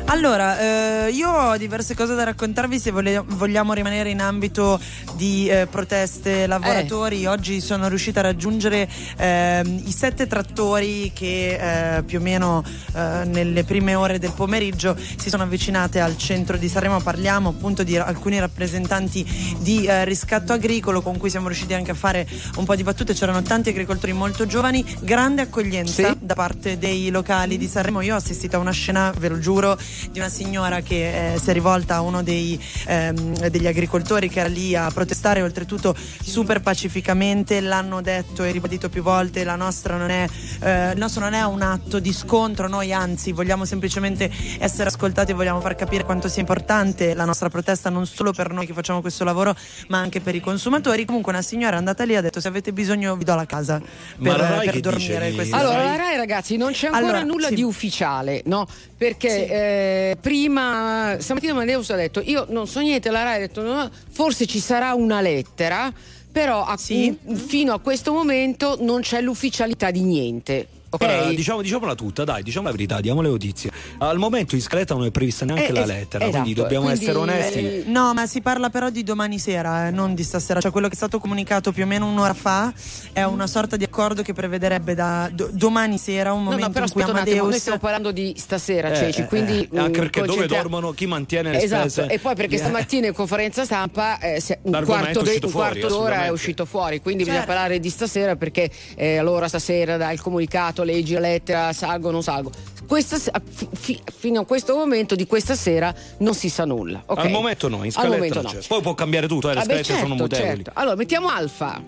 [0.06, 4.78] Allora, eh, io ho diverse cose da raccontarvi se vole- vogliamo rimanere in ambito
[5.14, 7.24] di eh, proteste lavoratori.
[7.26, 12.62] Oggi sono riuscita a raggiungere ehm, i sette trattori che eh, più o meno
[12.94, 17.00] eh, nelle prime ore del pomeriggio si sono avvicinate al centro di Sanremo.
[17.00, 21.94] Parliamo appunto di alcuni rappresentanti di eh, riscatto agricolo con cui siamo riusciti anche a
[21.94, 23.14] fare un po' di battute.
[23.14, 28.02] C'erano tanti agricoltori molto giovani, grande accoglienza da parte dei locali di Sanremo.
[28.02, 29.78] Io ho assistito a una scena, ve lo giuro,
[30.10, 34.40] di una signora che eh, si è rivolta a uno dei, ehm, degli agricoltori che
[34.40, 37.60] era lì a protestare, oltretutto super pacificamente.
[37.60, 40.26] L'hanno detto e ribadito più volte: la nostra non è,
[40.60, 45.32] eh, il nostro non è un atto di scontro, noi anzi vogliamo semplicemente essere ascoltati
[45.32, 48.72] e vogliamo far capire quanto sia importante la nostra protesta, non solo per noi che
[48.72, 49.54] facciamo questo lavoro,
[49.88, 51.04] ma anche per i consumatori.
[51.04, 53.46] Comunque, una signora è andata lì e ha detto: Se avete bisogno, vi do la
[53.46, 53.80] casa
[54.18, 55.34] Ma per, la Rai per che dormire.
[55.50, 57.54] Allora, la RAI, ragazzi, non c'è ancora Allora, nulla sì.
[57.54, 58.66] di ufficiale, no?
[59.04, 63.60] Perché eh, prima, stamattina Amadeus ha detto: Io non so niente, la RAI ha detto:
[63.60, 65.92] no, Forse ci sarà una lettera,
[66.32, 70.66] però a- fino a questo momento non c'è l'ufficialità di niente.
[70.94, 71.02] Ok?
[71.02, 73.70] Ora, diciamo, diciamola tutta, dai, diciamo la verità, diamo le notizie.
[73.98, 77.02] Al momento in scaletta non è prevista neanche Eh, la lettera, esatto, quindi dobbiamo quindi,
[77.04, 77.58] essere onesti.
[77.58, 80.60] eh, No, ma si parla però di domani sera, eh, non di stasera.
[80.60, 82.72] Cioè, quello che è stato comunicato più o meno un'ora fa
[83.12, 86.72] è una sorta di accordo che prevederebbe da do- domani sera un No, momento no,
[86.72, 87.60] però in cui un attimo, noi Amadeus.
[87.60, 90.92] stiamo parlando di stasera, Eh, Ceci, eh, quindi eh, anche mm, perché dove concentriamo- dormono
[90.92, 92.58] chi mantiene le Esatto, spese e poi perché Eh.
[92.58, 96.64] stamattina in conferenza stampa eh, un, quarto, è de- un fuori, quarto d'ora è uscito
[96.64, 97.52] fuori, quindi bisogna Certo.
[97.52, 102.10] parlare di stasera perché eh, allora stasera dai il comunicato, leggi la lettera, salgo o
[102.12, 102.50] non salgo.
[102.86, 103.16] Questa
[103.50, 107.02] fi- fi- fino a questo momento di questa sera non si sa nulla.
[107.06, 107.18] ok?
[107.18, 108.52] Al momento no, in Al scaletta no.
[108.68, 110.48] Poi può cambiare tutto, eh, le Vabbè, scalette certo, sono mutevoli.
[110.64, 110.70] certo.
[110.74, 111.82] Allora, mettiamo Alfa.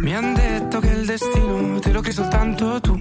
[0.00, 3.00] Mi han detto che il destino te lo crei soltanto tu.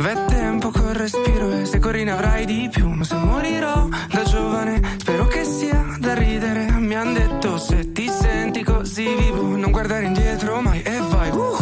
[0.00, 2.88] V'è tempo col respiro e se corri ne avrai di più.
[2.88, 6.70] Ma se morirò da giovane, spero che sia da ridere.
[6.78, 11.30] Mi han detto se ti senti così vivo, non guardare indietro mai e vai.
[11.30, 11.57] uhu.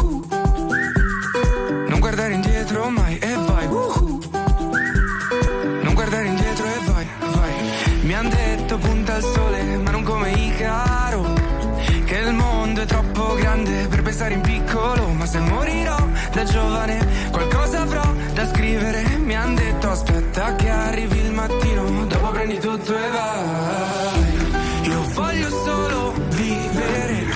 [14.17, 15.09] Pensare in piccolo.
[15.09, 15.97] Ma se morirò
[16.33, 19.05] da giovane, qualcosa avrò da scrivere.
[19.19, 24.89] Mi han detto aspetta che arrivi il mattino, dopo prendi tutto e vai.
[24.89, 27.27] Io voglio solo vivere,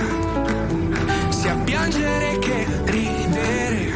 [1.29, 3.93] sia piangere che ridere.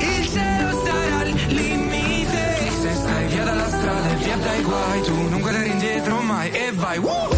[0.00, 2.70] Il cielo sarà il limite.
[2.82, 6.72] Se stai via dalla strada e via dai guai, tu non guardare indietro mai e
[6.74, 6.98] vai.
[6.98, 7.37] Woo!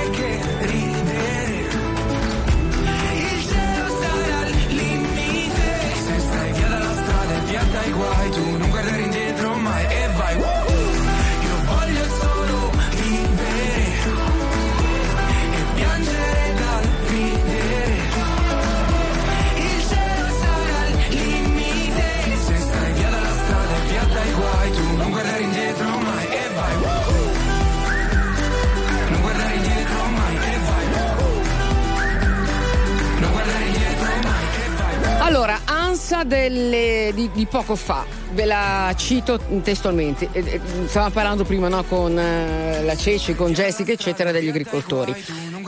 [36.11, 40.27] ansa delle- di, di poco fa, ve la cito testualmente.
[40.33, 45.13] Eh, eh, Stavamo parlando prima no, con eh, la Ceci, con Jessica, eccetera, degli agricoltori.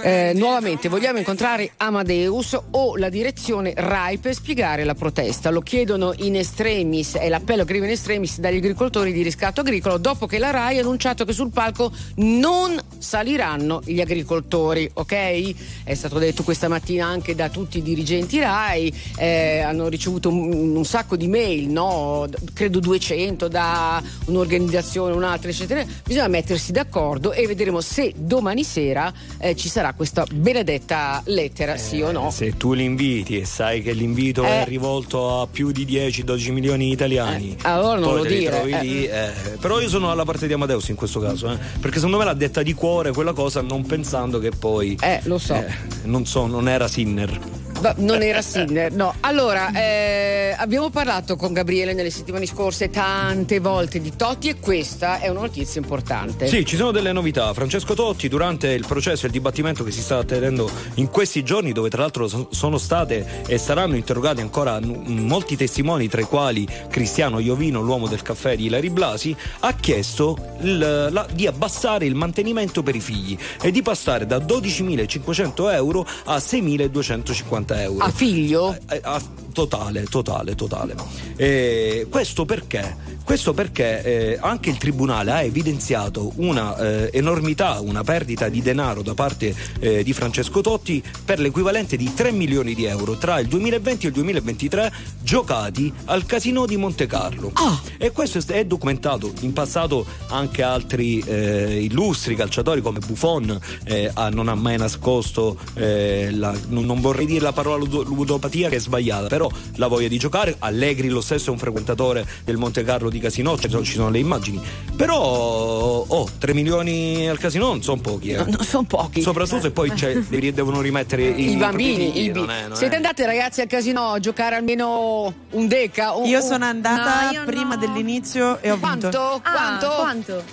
[0.02, 5.50] Eh, nuovamente vogliamo incontrare Amadeus o la direzione RAI per spiegare la protesta.
[5.50, 9.98] Lo chiedono in estremis, è l'appello che arriva in estremis dagli agricoltori di riscatto agricolo,
[9.98, 15.84] dopo che la RAI ha annunciato che sul palco non saliranno gli agricoltori, ok?
[15.84, 20.76] È stato detto questa mattina anche da tutti i dirigenti RAI, eh, hanno ricevuto un,
[20.76, 22.28] un sacco di mail, no?
[22.54, 25.84] credo 200 da un'organizzazione, un'altra, eccetera.
[26.06, 32.02] Bisogna mettersi d'accordo e vedremo se domani sera eh, ci sarà questa benedetta lettera, sì
[32.02, 32.32] o no.
[32.32, 34.62] Se tu li inviti e sai che l'invito Eh.
[34.64, 38.64] è rivolto a più di 10-12 milioni di italiani, Eh, allora non poi lo dire,
[38.64, 38.82] eh.
[38.82, 39.32] lì, eh.
[39.60, 42.34] però io sono alla parte di Amadeus in questo caso, eh, perché secondo me l'ha
[42.34, 44.98] detta di cuore quella cosa, non pensando che poi.
[45.02, 45.64] Eh, lo so.
[46.04, 47.73] non so, non era Sinner.
[47.84, 49.14] Va- non era Sinner, no.
[49.20, 55.20] Allora, eh, abbiamo parlato con Gabriele nelle settimane scorse tante volte di Totti e questa
[55.20, 56.48] è una notizia importante.
[56.48, 57.54] Sì, ci sono delle novità.
[57.54, 61.74] Francesco Totti, durante il processo e il dibattimento che si sta tenendo in questi giorni,
[61.74, 66.66] dove tra l'altro so- sono state e saranno interrogati ancora molti testimoni, tra i quali
[66.90, 72.16] Cristiano Iovino, l'uomo del caffè di Ilari Blasi, ha chiesto il- la- di abbassare il
[72.16, 77.73] mantenimento per i figli e di passare da 12.500 euro a 6.250 euro.
[78.06, 78.76] A figlio?
[78.90, 79.22] Eh, a-
[79.54, 80.96] totale, totale, totale.
[81.36, 83.12] Eh, questo perché?
[83.24, 89.02] Questo perché eh, anche il Tribunale ha evidenziato una eh, enormità, una perdita di denaro
[89.02, 93.48] da parte eh, di Francesco Totti per l'equivalente di 3 milioni di euro tra il
[93.48, 97.52] 2020 e il 2023 giocati al casino di Monte Carlo.
[97.98, 99.32] E questo è- documentato.
[99.42, 105.58] In passato anche altri eh, illustri calciatori come Buffon eh, ha- non ha mai nascosto,
[105.76, 109.88] eh, la- non, non vorrei dire la parola ludo- ludopatia che è sbagliata, però la
[109.88, 110.56] voglia di giocare.
[110.60, 114.10] Allegri lo stesso è un frequentatore del Monte Carlo di Casino, ci sono, ci sono
[114.10, 114.62] le immagini.
[114.96, 118.30] Però oh, 3 milioni al casino non sono pochi.
[118.32, 118.44] Eh.
[118.44, 119.22] Non sono pochi.
[119.22, 122.94] Soprattutto se poi c'è- devi- devono rimettere i, I bambini, figli, i non è- siete
[122.94, 126.14] è- andate ragazzi al casino a giocare almeno un deca?
[126.14, 127.78] Un- Io sono andata No, io prima no.
[127.78, 129.10] dell'inizio e ho vinto.
[129.10, 129.42] Quanto?
[129.44, 129.88] Quanto?
[129.88, 130.44] Ah, quanto?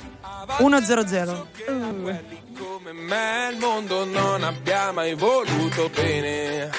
[0.58, 1.46] 1-0-0.
[2.60, 6.70] Come me il mondo non abbia mai voluto bene.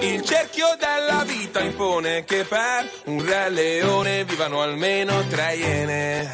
[0.00, 6.32] Il cerchio della vita impone che per un re leone vivano almeno tre iene.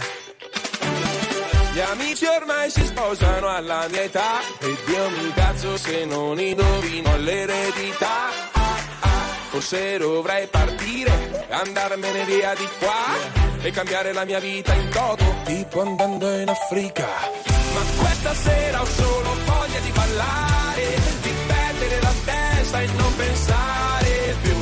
[1.72, 7.16] Gli amici ormai si sposano alla mia età e Dio mi cazzo se non indovino
[7.18, 8.30] l'eredità.
[8.50, 14.88] Ah, ah, Forse dovrei partire, andarmene via di qua e cambiare la mia vita in
[14.88, 17.59] toto, tipo andando in Africa.
[17.74, 20.86] Ma questa sera ho solo voglia di ballare,
[21.22, 24.56] di perdere la testa e non pensare più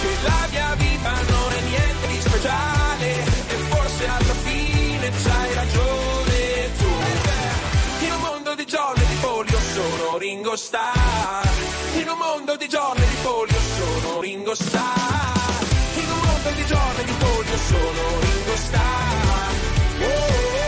[0.00, 3.10] che la mia vita non è niente di speciale
[3.48, 6.92] e forse alla fine c'hai ragione tu.
[8.04, 11.48] In un mondo di giorni di polio sono Ringo Starr.
[11.94, 15.20] In un mondo di giorni di polio sono Ringo Starr.
[16.54, 19.54] Di giorni di polio sono Ringo Starr.
[20.00, 20.61] Oh, oh,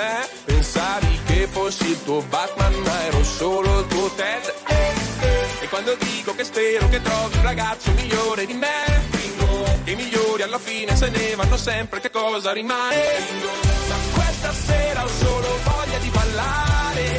[0.00, 0.28] me.
[0.44, 4.54] Pensavi che fossi il tuo Batman, ma ero solo il tuo Ted.
[5.60, 9.08] E quando dico che spero che trovi un ragazzo migliore di me,
[9.84, 12.96] che i migliori alla fine se ne vanno sempre, che cosa rimane?
[13.88, 17.18] Ma questa sera ho solo voglia di ballare,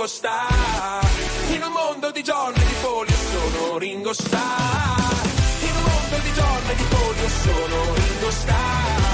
[0.00, 1.06] Ringo Starr.
[1.50, 5.26] In un mondo di giorni di polio sono Ringo Starr.
[5.60, 9.09] In un mondo di giorni di polio sono Ringo Starr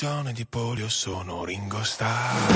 [0.00, 2.52] Mondo di e polio sono Ringo Starr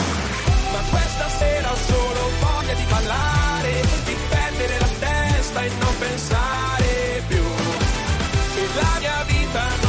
[0.70, 7.22] Ma questa sera ho solo voglia di ballare Di perdere la testa e non pensare
[7.26, 7.42] più.
[8.54, 9.81] Che la mia vita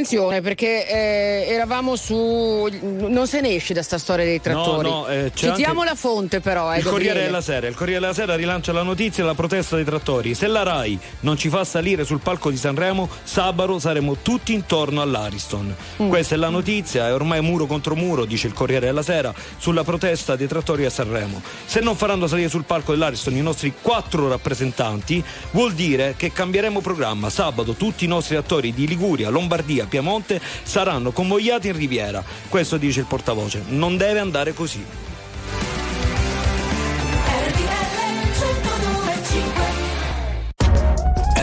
[0.00, 2.68] attenzione perché eh, eravamo su.
[2.82, 4.88] Non se ne esce da sta storia dei trattori.
[4.88, 6.72] No, no, eh, Citiamo anche- la fonte, però.
[6.72, 7.26] Eh, Il Corriere Gabriele.
[7.26, 7.66] della Sera.
[7.66, 10.34] Il Corriere della Sera rilancia la notizia della protesta dei trattori.
[10.34, 15.02] Se la RAI non ci fa salire sul palco di Sanremo, sabato saremo tutti intorno
[15.02, 15.74] all'Ariston.
[16.02, 16.08] Mm.
[16.08, 19.84] Questa è la notizia, è ormai muro contro muro, dice il Corriere della Sera, sulla
[19.84, 21.42] protesta dei trattori a Sanremo.
[21.64, 26.80] Se non faranno salire sul palco dell'Ariston i nostri quattro rappresentanti, vuol dire che cambieremo
[26.80, 27.28] programma.
[27.30, 32.24] Sabato tutti i nostri attori di Liguria, Lombardia, Piemonte saranno convogliati in Riviera.
[32.48, 33.62] Questo dice il portavoce.
[33.68, 34.82] Non deve andare così.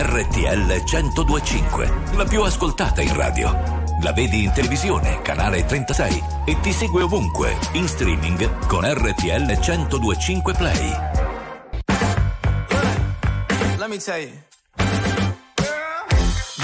[0.00, 3.86] RTL 1025, la più ascoltata in radio.
[4.02, 10.54] La vedi in televisione, canale 36 e ti segue ovunque, in streaming con RTL 1025
[10.54, 10.90] Play.
[13.76, 14.30] Let me tell you.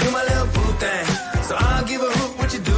[0.01, 1.14] You my little boo thing.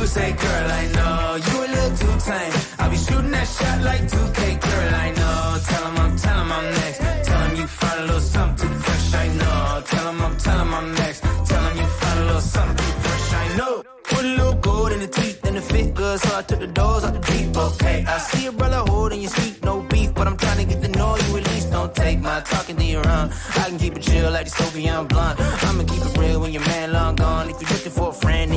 [0.07, 2.53] Say, girl, I know you a little too tame.
[2.79, 5.59] I'll be shooting that shot like 2K, girl, I know.
[5.67, 6.97] Tell him I'm, tell him I'm next.
[7.27, 9.84] Tell him you find a little something fresh, I know.
[9.85, 11.21] Tell him I'm, tell him I'm next.
[11.21, 13.84] Tell him you find a little something fresh, I know.
[14.03, 16.67] Put a little gold in the teeth and it fit good, so I took the
[16.67, 18.05] doors out the deep, okay.
[18.07, 20.89] I see a brother holding your seat, no beef, but I'm trying to get to
[20.97, 21.69] know you at least.
[21.71, 23.29] Don't take my talking to your own.
[23.55, 25.39] I can keep it chill like the Soviet blunt.
[25.39, 27.49] I'ma keep it real when your man long gone.
[27.49, 28.56] If you're looking for a friend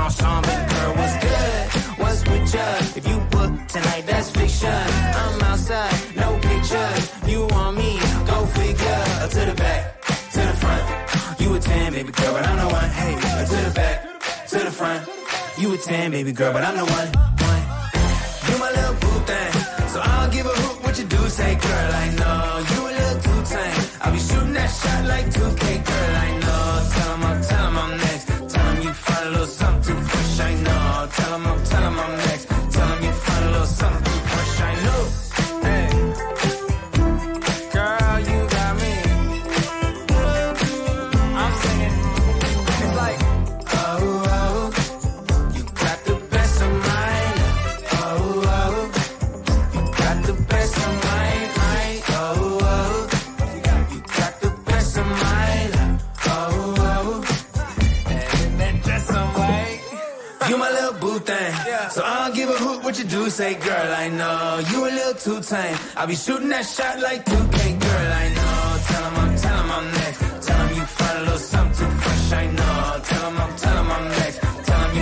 [0.00, 1.62] got song, baby girl, what's good?
[2.00, 2.70] What's with you?
[2.98, 4.82] If you book tonight, that's fiction.
[5.20, 7.02] I'm outside, no pictures.
[7.32, 7.90] You want me?
[8.30, 9.02] Go figure.
[9.34, 9.80] To the back,
[10.34, 10.84] to the front.
[11.40, 12.90] You a 10, baby girl, but I'm the one.
[13.00, 13.14] Hey,
[13.50, 13.96] to the back,
[14.52, 15.00] to the front.
[15.58, 17.08] You a 10, baby girl, but I'm the one.
[17.48, 17.62] one.
[18.48, 19.52] You my little boo thing.
[19.92, 21.20] So I'll give a hoot what you do.
[21.38, 22.40] Say, girl, I know
[22.70, 23.80] you a little too tame.
[24.02, 26.39] I'll be shooting that shot like 2K, girl, I know.
[62.90, 63.30] What you do.
[63.30, 65.76] Say, girl, I know you a little too tame.
[65.96, 68.60] I'll be shooting that shot like 2K, girl, I know.
[68.88, 70.46] Tell him I'm, tell I'm next.
[70.46, 73.00] Tell him you find a little something fresh, I know.
[73.04, 74.40] Tell him I'm, tell him I'm next.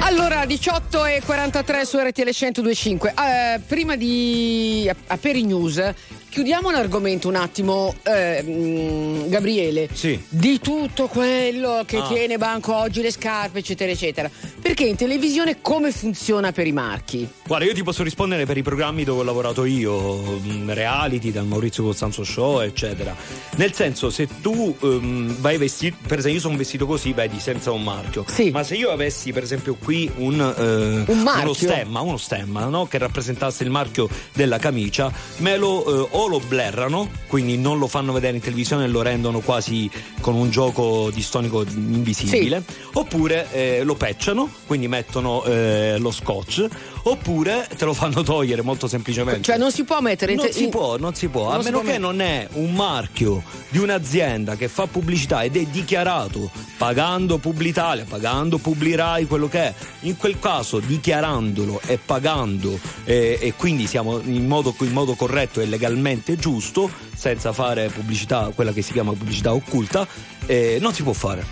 [0.01, 3.15] Allora, 18 e 43 su RTL 1025.
[3.17, 5.83] Eh, prima di Aperi News,
[6.29, 9.89] chiudiamo l'argomento un attimo, eh, mh, Gabriele.
[9.93, 10.21] Sì.
[10.29, 12.07] Di tutto quello che Ah.
[12.07, 14.31] tiene banco oggi, le scarpe, eccetera, eccetera.
[14.61, 17.29] Perché in televisione come funziona per i marchi?
[17.47, 21.47] Guarda, io ti posso rispondere per i programmi dove ho lavorato io, mh, reality, dal
[21.47, 23.15] Maurizio Costanzo Show, eccetera.
[23.57, 27.71] Nel senso, se tu ehm, vai vestito, per esempio, io sono vestito così, vedi, senza
[27.73, 28.25] un marchio.
[28.53, 32.87] Ma se io avessi, per esempio, qui un, eh, Un uno stemma, uno stemma, no?
[32.87, 37.87] Che rappresentasse il marchio della camicia, me lo eh, o lo blerrano, quindi non lo
[37.87, 39.89] fanno vedere in televisione e lo rendono quasi
[40.21, 42.65] con un gioco distonico invisibile,
[42.95, 46.67] oppure eh, lo pecciano, quindi mettono eh, lo scotch,
[47.05, 49.43] oppure te lo fanno togliere molto semplicemente.
[49.43, 51.61] Cioè non si può mettere in Non te- si in- può, non si può, Non
[51.61, 51.99] a meno che mettere.
[52.03, 58.59] non è un marchio di un'azienda che fa pubblicità ed è dichiarato pagando Publitalia, pagando
[58.59, 59.75] Publirai, quello che è.
[60.01, 65.61] In quel caso dichiarandolo e pagando eh, e quindi siamo in modo, in modo corretto
[65.61, 70.07] e legalmente giusto, senza fare pubblicità, quella che si chiama pubblicità occulta,
[70.47, 71.45] eh, non si può fare.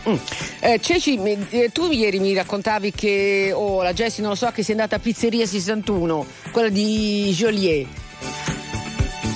[0.60, 1.20] Eh, Ceci,
[1.50, 4.96] eh, tu ieri mi raccontavi che, o la Jessie non lo so, che sei andata
[4.96, 7.86] a Pizzeria 61, quella di Joliet.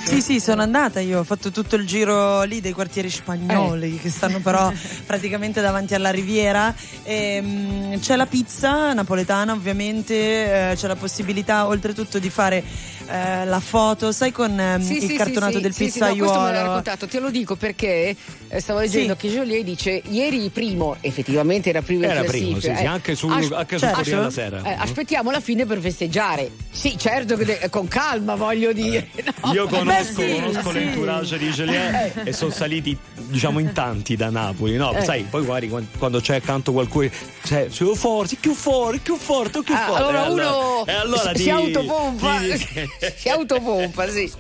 [0.05, 4.11] Sì, sì, sono andata io, ho fatto tutto il giro lì dei quartieri spagnoli che
[4.11, 4.73] stanno però
[5.07, 6.75] praticamente davanti alla riviera.
[7.05, 12.65] E, mm, c'è la pizza napoletana ovviamente, eh, c'è la possibilità oltretutto di fare
[13.11, 16.07] eh, la foto, sai con ehm, Sì, il sì, cartonato sì, del sì, sì, no,
[16.07, 16.67] questo me pizzaiuolo.
[16.67, 18.15] raccontato, te lo dico perché
[18.49, 22.45] eh, stavo leggendo che Joliet dice ieri primo, effettivamente era primo in Era classifica.
[22.59, 22.87] primo, sì, sì, eh.
[22.87, 24.63] anche su- anche sul Corriere della Sera.
[24.63, 26.51] eh, aspettiamo la fine per festeggiare.
[26.71, 29.09] Sì, certo, che de- con calma voglio dire.
[29.45, 29.53] no?
[29.53, 30.79] Io conosco, Beh, sì, conosco sì.
[30.79, 34.93] l'entourage di Joliet e sono saliti diciamo in tanti da Napoli, no?
[34.95, 35.05] Eh.
[35.05, 37.09] Sai, poi guardi quan- quando c'è accanto qualcuno,
[37.45, 40.03] cioè, più forte, più forte, più forte, più Ah, forte.
[40.03, 44.31] allora E uno e allora si ti- autopompa, ti- si autopompa, sì.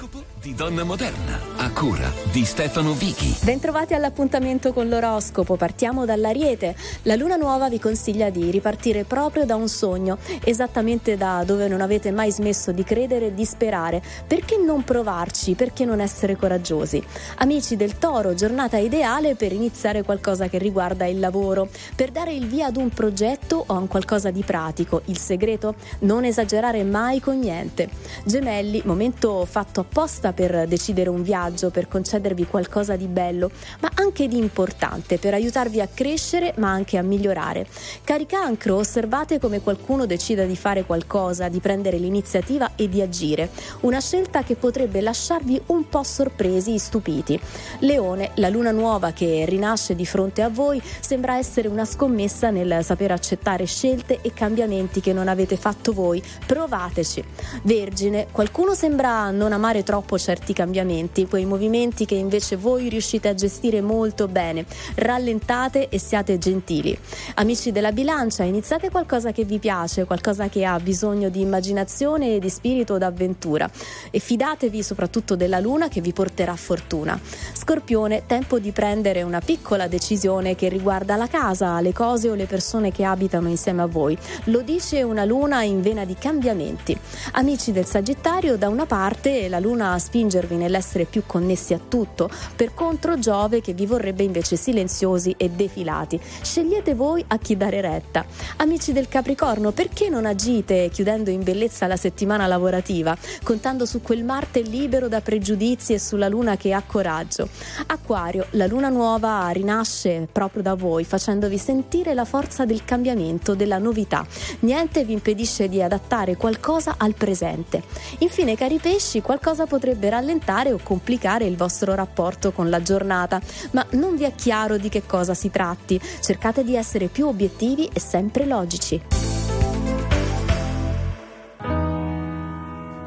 [0.40, 3.36] Di donna moderna, a cura di Stefano Vichi.
[3.42, 6.74] Bentrovati all'appuntamento con l'oroscopo, partiamo dall'Ariete.
[7.02, 11.82] La luna nuova vi consiglia di ripartire proprio da un sogno, esattamente da dove non
[11.82, 14.02] avete mai smesso di credere e di sperare.
[14.26, 15.52] Perché non provarci?
[15.52, 17.04] Perché non essere coraggiosi?
[17.36, 22.46] Amici del Toro, giornata ideale per iniziare qualcosa che riguarda il lavoro, per dare il
[22.46, 25.02] via ad un progetto o a un qualcosa di pratico.
[25.04, 25.74] Il segreto?
[25.98, 27.90] Non esagerare mai con niente.
[28.24, 33.50] Gemelli, momento fatto apposta per decidere un viaggio per concedervi qualcosa di bello,
[33.80, 37.66] ma anche di importante per aiutarvi a crescere ma anche a migliorare.
[38.04, 43.50] Cari cancro, osservate come qualcuno decida di fare qualcosa, di prendere l'iniziativa e di agire.
[43.80, 47.40] Una scelta che potrebbe lasciarvi un po' sorpresi e stupiti.
[47.80, 52.80] Leone, la luna nuova che rinasce di fronte a voi sembra essere una scommessa nel
[52.82, 56.22] saper accettare scelte e cambiamenti che non avete fatto voi.
[56.46, 57.24] Provateci.
[57.62, 63.34] Vergine, qualcuno sembra non amare troppo certi cambiamenti, quei movimenti che invece voi riuscite a
[63.34, 64.64] gestire molto bene.
[64.94, 66.96] Rallentate e siate gentili.
[67.34, 72.38] Amici della bilancia, iniziate qualcosa che vi piace, qualcosa che ha bisogno di immaginazione e
[72.38, 73.68] di spirito d'avventura
[74.10, 77.18] e fidatevi soprattutto della luna che vi porterà fortuna.
[77.54, 82.46] Scorpione, tempo di prendere una piccola decisione che riguarda la casa, le cose o le
[82.46, 84.16] persone che abitano insieme a voi.
[84.44, 86.96] Lo dice una luna in vena di cambiamenti.
[87.32, 92.28] Amici del Sagittario, da una parte la luna a spingervi nell'essere più connessi a tutto,
[92.56, 96.20] per contro Giove che vi vorrebbe invece silenziosi e defilati.
[96.42, 98.24] Scegliete voi a chi dare retta.
[98.56, 104.24] Amici del Capricorno, perché non agite chiudendo in bellezza la settimana lavorativa, contando su quel
[104.24, 107.48] Marte libero da pregiudizi e sulla luna che ha coraggio?
[107.86, 113.78] Acquario, la luna nuova rinasce proprio da voi, facendovi sentire la forza del cambiamento, della
[113.78, 114.26] novità.
[114.60, 117.82] Niente vi impedisce di adattare qualcosa al presente.
[118.18, 123.40] Infine, cari pesci, qualcosa potrebbe rallentare o complicare il vostro rapporto con la giornata,
[123.72, 126.00] ma non vi è chiaro di che cosa si tratti.
[126.20, 129.02] Cercate di essere più obiettivi e sempre logici.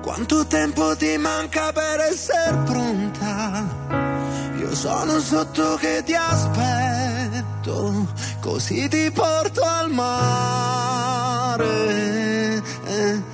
[0.01, 3.65] Quanto tempo ti manca per essere pronta?
[4.59, 8.07] Io sono sotto che ti aspetto,
[8.39, 11.63] così ti porto al mare.
[12.83, 13.32] È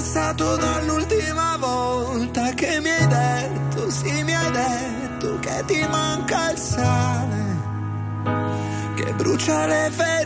[0.00, 6.56] passato dall'ultima volta che mi hai detto, sì mi hai detto che ti manca il
[6.56, 7.58] sale,
[8.94, 10.18] che brucia le ferite.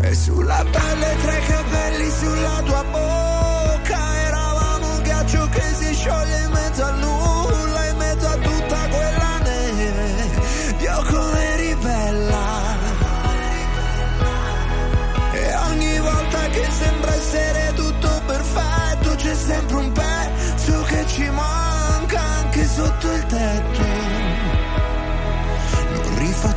[0.00, 6.50] E sulla pelle tre capelli sulla tua bocca Eravamo un ghiaccio che si scioglie in
[6.50, 7.13] mezzo al nulla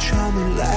[0.10, 0.77] Non rifacciamo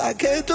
[0.00, 0.54] rincorsa che tu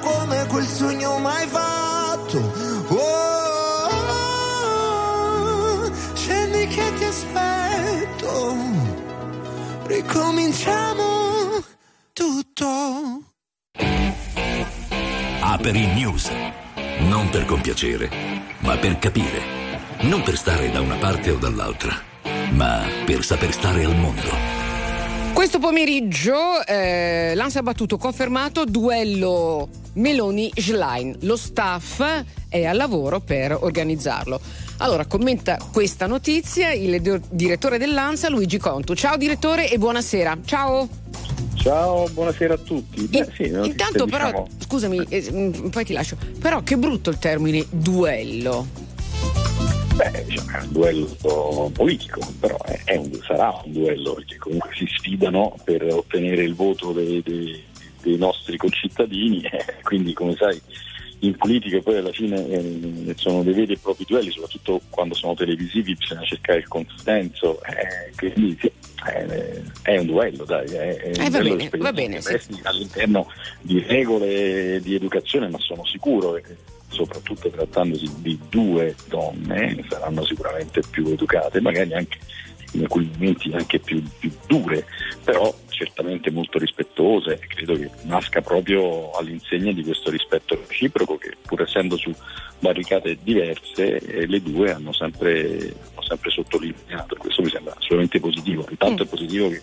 [0.00, 2.38] come quel sogno mai fatto.
[2.88, 3.48] Oh,
[6.14, 8.56] scendi che ti aspetto,
[9.86, 11.62] ricominciamo
[12.12, 12.66] tutto.
[15.40, 16.30] Aperi News.
[17.00, 18.10] Non per compiacere,
[18.58, 19.56] ma per capire.
[20.00, 21.96] Non per stare da una parte o dall'altra,
[22.50, 24.57] ma per saper stare al mondo.
[25.38, 31.18] Questo pomeriggio eh, l'ANSA ha battuto confermato duello Meloni-Schlein.
[31.20, 32.02] Lo staff
[32.48, 34.40] è al lavoro per organizzarlo.
[34.78, 38.96] Allora, commenta questa notizia il direttore dell'ANSA, Luigi Contu.
[38.96, 40.38] Ciao direttore e buonasera.
[40.44, 40.88] Ciao.
[41.54, 43.06] Ciao, buonasera a tutti.
[43.06, 46.16] Beh, sì, notizia, Intanto però, diciamo, scusami, eh, mm, poi ti lascio.
[46.40, 48.87] Però che brutto il termine duello.
[49.98, 54.86] Beh, diciamo, è un duello politico, però è, un- sarà un duello perché comunque si
[54.96, 57.62] sfidano per ottenere il voto dei, dei-
[58.02, 60.60] dei nostri concittadini, eh, quindi come sai
[61.22, 65.34] in politica poi alla fine eh, sono dei veri e propri duelli, soprattutto quando sono
[65.34, 68.70] televisivi bisogna cercare il consenso, eh, quindi sì,
[69.12, 73.26] eh, è un duello, dai, è, un Eh, va bene, va bene, resti all'interno
[73.60, 76.56] di regole di educazione, ma sono sicuro che
[76.88, 82.18] soprattutto trattandosi di due donne saranno sicuramente più educate, magari anche
[82.72, 84.84] in alcuni momenti anche più, più dure,
[85.24, 87.34] però certamente molto rispettose.
[87.34, 92.12] E credo che nasca proprio all'insegna di questo rispetto reciproco che pur essendo su
[92.58, 97.16] barricate diverse eh, le due hanno sempre, hanno sempre sottolineato.
[97.16, 98.66] Questo mi sembra assolutamente positivo.
[98.68, 99.62] Intanto è positivo che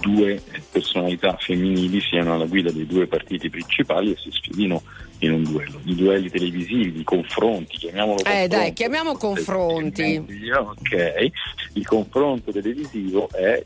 [0.00, 0.40] due
[0.70, 4.82] personalità femminili siano alla guida dei due partiti principali e si sfidino
[5.20, 5.80] in un duello.
[5.84, 10.16] I duelli televisivi, i confronti, chiamiamolo Eh dai, chiamiamo confronti.
[10.56, 11.30] Ok,
[11.74, 13.62] il confronto televisivo è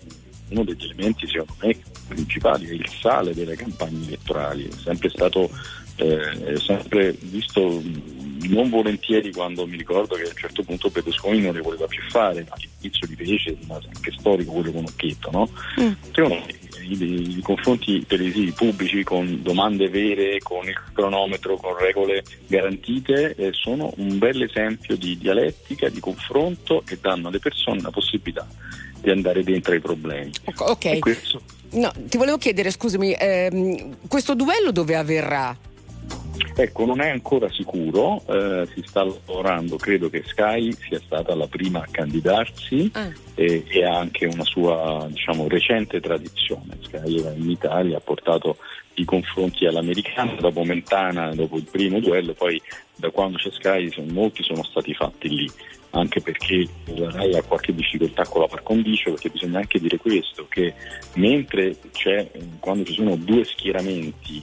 [0.50, 1.76] uno degli elementi secondo me
[2.08, 5.50] principali, è il sale delle campagne elettorali, è sempre stato
[5.96, 7.82] eh, è sempre visto
[8.48, 12.00] non volentieri quando mi ricordo che a un certo punto Berlusconi non le voleva più
[12.08, 15.48] fare, ma all'inizio li fece, rimase anche storico quello con Occhetto, no?
[16.12, 22.22] Secondo me i, i confronti televisivi pubblici con domande vere, con il cronometro, con regole
[22.46, 27.90] garantite, eh, sono un bel esempio di dialettica, di confronto e danno alle persone la
[27.90, 28.46] possibilità
[29.00, 30.30] di andare dentro ai problemi.
[30.58, 30.84] Ok.
[30.86, 31.40] E questo
[31.72, 35.56] No, ti volevo chiedere, scusami, ehm, questo duello dove avverrà?
[36.54, 41.46] Ecco, non è ancora sicuro, eh, si sta lavorando, credo che Sky sia stata la
[41.46, 42.90] prima a candidarsi
[43.34, 46.76] e, e ha anche una sua diciamo, recente tradizione.
[46.80, 48.58] Sky in Italia ha portato
[48.94, 52.60] i confronti all'americana, dopo Mentana, dopo il primo duello, poi
[52.94, 55.50] da quando c'è Sky sono- molti sono stati fatti lì,
[55.90, 59.96] anche perché la RAI ha qualche difficoltà con la par condicio, perché bisogna anche dire
[59.96, 60.74] questo, che
[61.14, 64.42] mentre c'è, eh, quando ci sono due schieramenti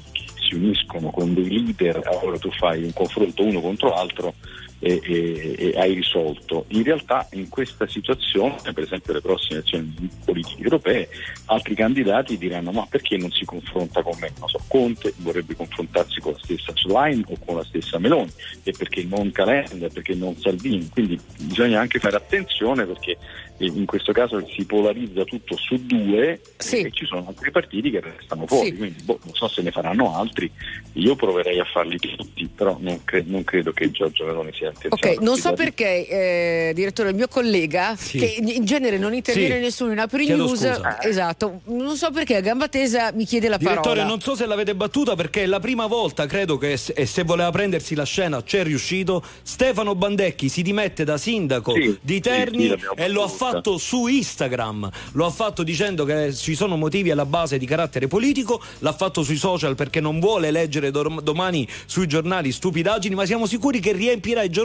[0.49, 4.33] si uniscono con dei leader, allora tu fai un confronto uno contro l'altro
[4.79, 6.65] e, e- e hai risolto.
[6.69, 11.09] In realtà in questa situazione, per esempio le prossime elezioni politiche europee,
[11.45, 14.31] altri candidati diranno ma perché non si confronta con me?
[14.39, 18.31] Non so, Conte vorrebbe confrontarsi con la stessa Schlein o con la stessa Meloni
[18.63, 23.17] e perché non Calenda, e perché non Salvini, quindi bisogna anche fare attenzione perché
[23.57, 26.39] eh, in questo caso si polarizza tutto su due
[26.85, 28.75] e ci sono altri partiti che restano fuori, Sì.
[28.77, 30.49] quindi boh, non so se ne faranno altri,
[30.93, 35.17] io proverei a farli tutti, però non, cre- non credo che Giorgio Meloni sia Ok,
[35.21, 38.17] non so perché, eh, direttore, il mio collega, Sì.
[38.17, 39.61] che in genere non interviene Sì.
[39.61, 41.01] nessuno in Apri News, scusa.
[41.01, 44.05] esatto, non so perché a gamba tesa mi chiede la Direttore, parola.
[44.05, 47.23] non so se l'avete battuta perché è la prima volta, credo che se, e se
[47.23, 49.23] voleva prendersi la scena c'è riuscito.
[49.43, 54.89] Stefano Bandecchi si dimette da sindaco Sì, di Terni e lo ha fatto su Instagram.
[55.13, 59.23] Lo ha fatto dicendo che ci sono motivi alla base di carattere politico, l'ha fatto
[59.23, 63.91] sui social perché non vuole leggere dom- domani sui giornali stupidaggini, ma siamo sicuri che
[63.91, 64.57] riempirà i giornali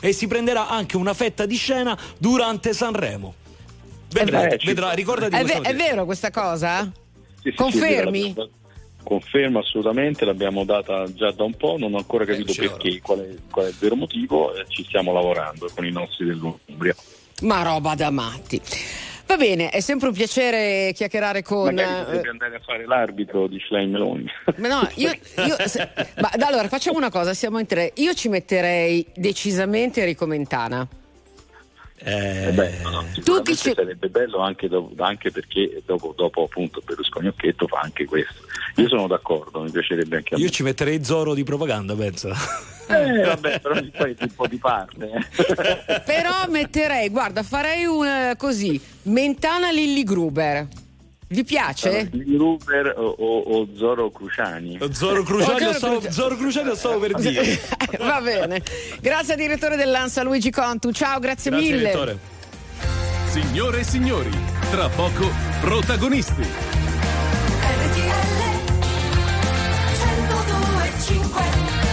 [0.00, 3.34] e si prenderà anche una fetta di scena durante Sanremo.
[4.10, 6.82] Vedrà, Eh, vedrà, ricordati È, ve- è vero questa cosa?
[6.84, 6.90] Sì,
[7.42, 8.20] sì, sì, Confermi?
[8.28, 8.50] l'abbiamo-
[9.02, 13.34] confermo assolutamente, l'abbiamo data già da un po', non ho ancora capito perché, qual è,
[13.50, 16.94] qual è il vero motivo, eh, ci stiamo lavorando con i nostri dell'Umbria.
[17.42, 18.60] Ma roba da matti.
[19.26, 21.74] Va bene, è sempre un piacere chiacchierare con.
[21.74, 24.24] Magari eh, potrebbe andare a fare l'arbitro di Schlein Meloni.
[24.58, 25.10] Ma no, io,
[25.44, 25.88] io- se-
[26.20, 27.90] ma allora facciamo una cosa, siamo in tre.
[27.96, 30.86] Io ci metterei decisamente Enrico Mentana.
[31.98, 37.26] Eh, beh, no, no, sicuramente sarebbe bello anche, dopo- anche perché dopo, dopo appunto Berlusconi
[37.26, 38.44] Occhetto fa anche questo.
[38.78, 40.44] Io sono d'accordo, mi piacerebbe anche a me.
[40.44, 42.30] Io ci metterei Zoro di propaganda, pensa.
[42.88, 45.10] Eh, vabbè, però poi è un po' di parte.
[45.10, 46.00] eh.
[46.06, 50.68] Però metterei, guarda, farei un eh, così, Mentana Lilli Gruber.
[51.28, 52.08] Vi piace?
[52.12, 54.78] Di Ruber o, o- o Zoro Cruciani.
[54.92, 57.58] Zoro Cruciani, Oh, lo stavo, Zoro Zoro Cruciani lo stavo per dire.
[57.98, 58.62] Va bene.
[59.00, 60.92] Grazie al direttore dell'ANSA Luigi Contu.
[60.92, 62.18] Ciao, grazie, mille.
[63.30, 64.30] Signore e signori,
[64.70, 65.28] tra poco
[65.60, 66.75] protagonisti.
[71.06, 71.85] 情怀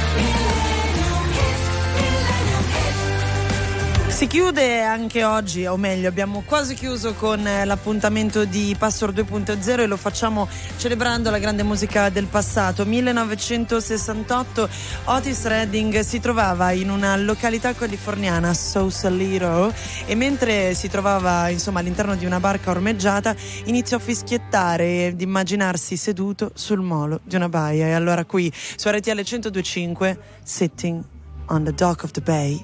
[4.14, 9.80] Si chiude anche oggi, o meglio, abbiamo quasi chiuso con eh, l'appuntamento di Password 2.0
[9.80, 12.86] e lo facciamo celebrando la grande musica del passato.
[12.86, 14.70] 1968
[15.06, 19.74] Otis Redding si trovava in una località californiana, Sausalito,
[20.06, 23.36] e mentre si trovava insomma all'interno di una barca ormeggiata
[23.66, 27.88] iniziò a fischiettare ed immaginarsi seduto sul molo di una baia.
[27.88, 31.04] E allora qui su RTL 1025, Sitting
[31.48, 32.64] on the Dock of the Bay,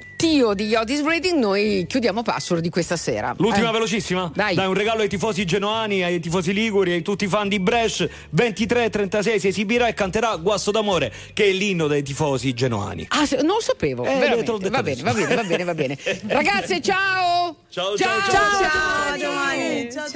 [0.21, 3.33] fischiettio di Otis Reading noi chiudiamo password di questa sera.
[3.37, 3.71] L'ultima Eh.
[3.71, 4.31] velocissima?
[4.33, 4.55] Dai.
[4.57, 8.07] un regalo ai tifosi genoani, ai tifosi liguri, ai tutti i fan di Brescia.
[8.35, 13.05] 23-36 si esibirà e canterà Guasto d'amore, che è l'inno dei tifosi genoani.
[13.09, 14.03] Ah, non lo sapevo.
[14.05, 14.19] Eh,
[14.69, 15.97] va bene, va bene, va bene, va bene.
[16.27, 17.55] Ragazze, ciao!
[17.69, 19.91] Ciao, ciao, ciao, ciao, ciao, Giovanni.
[19.91, 20.07] Ciao,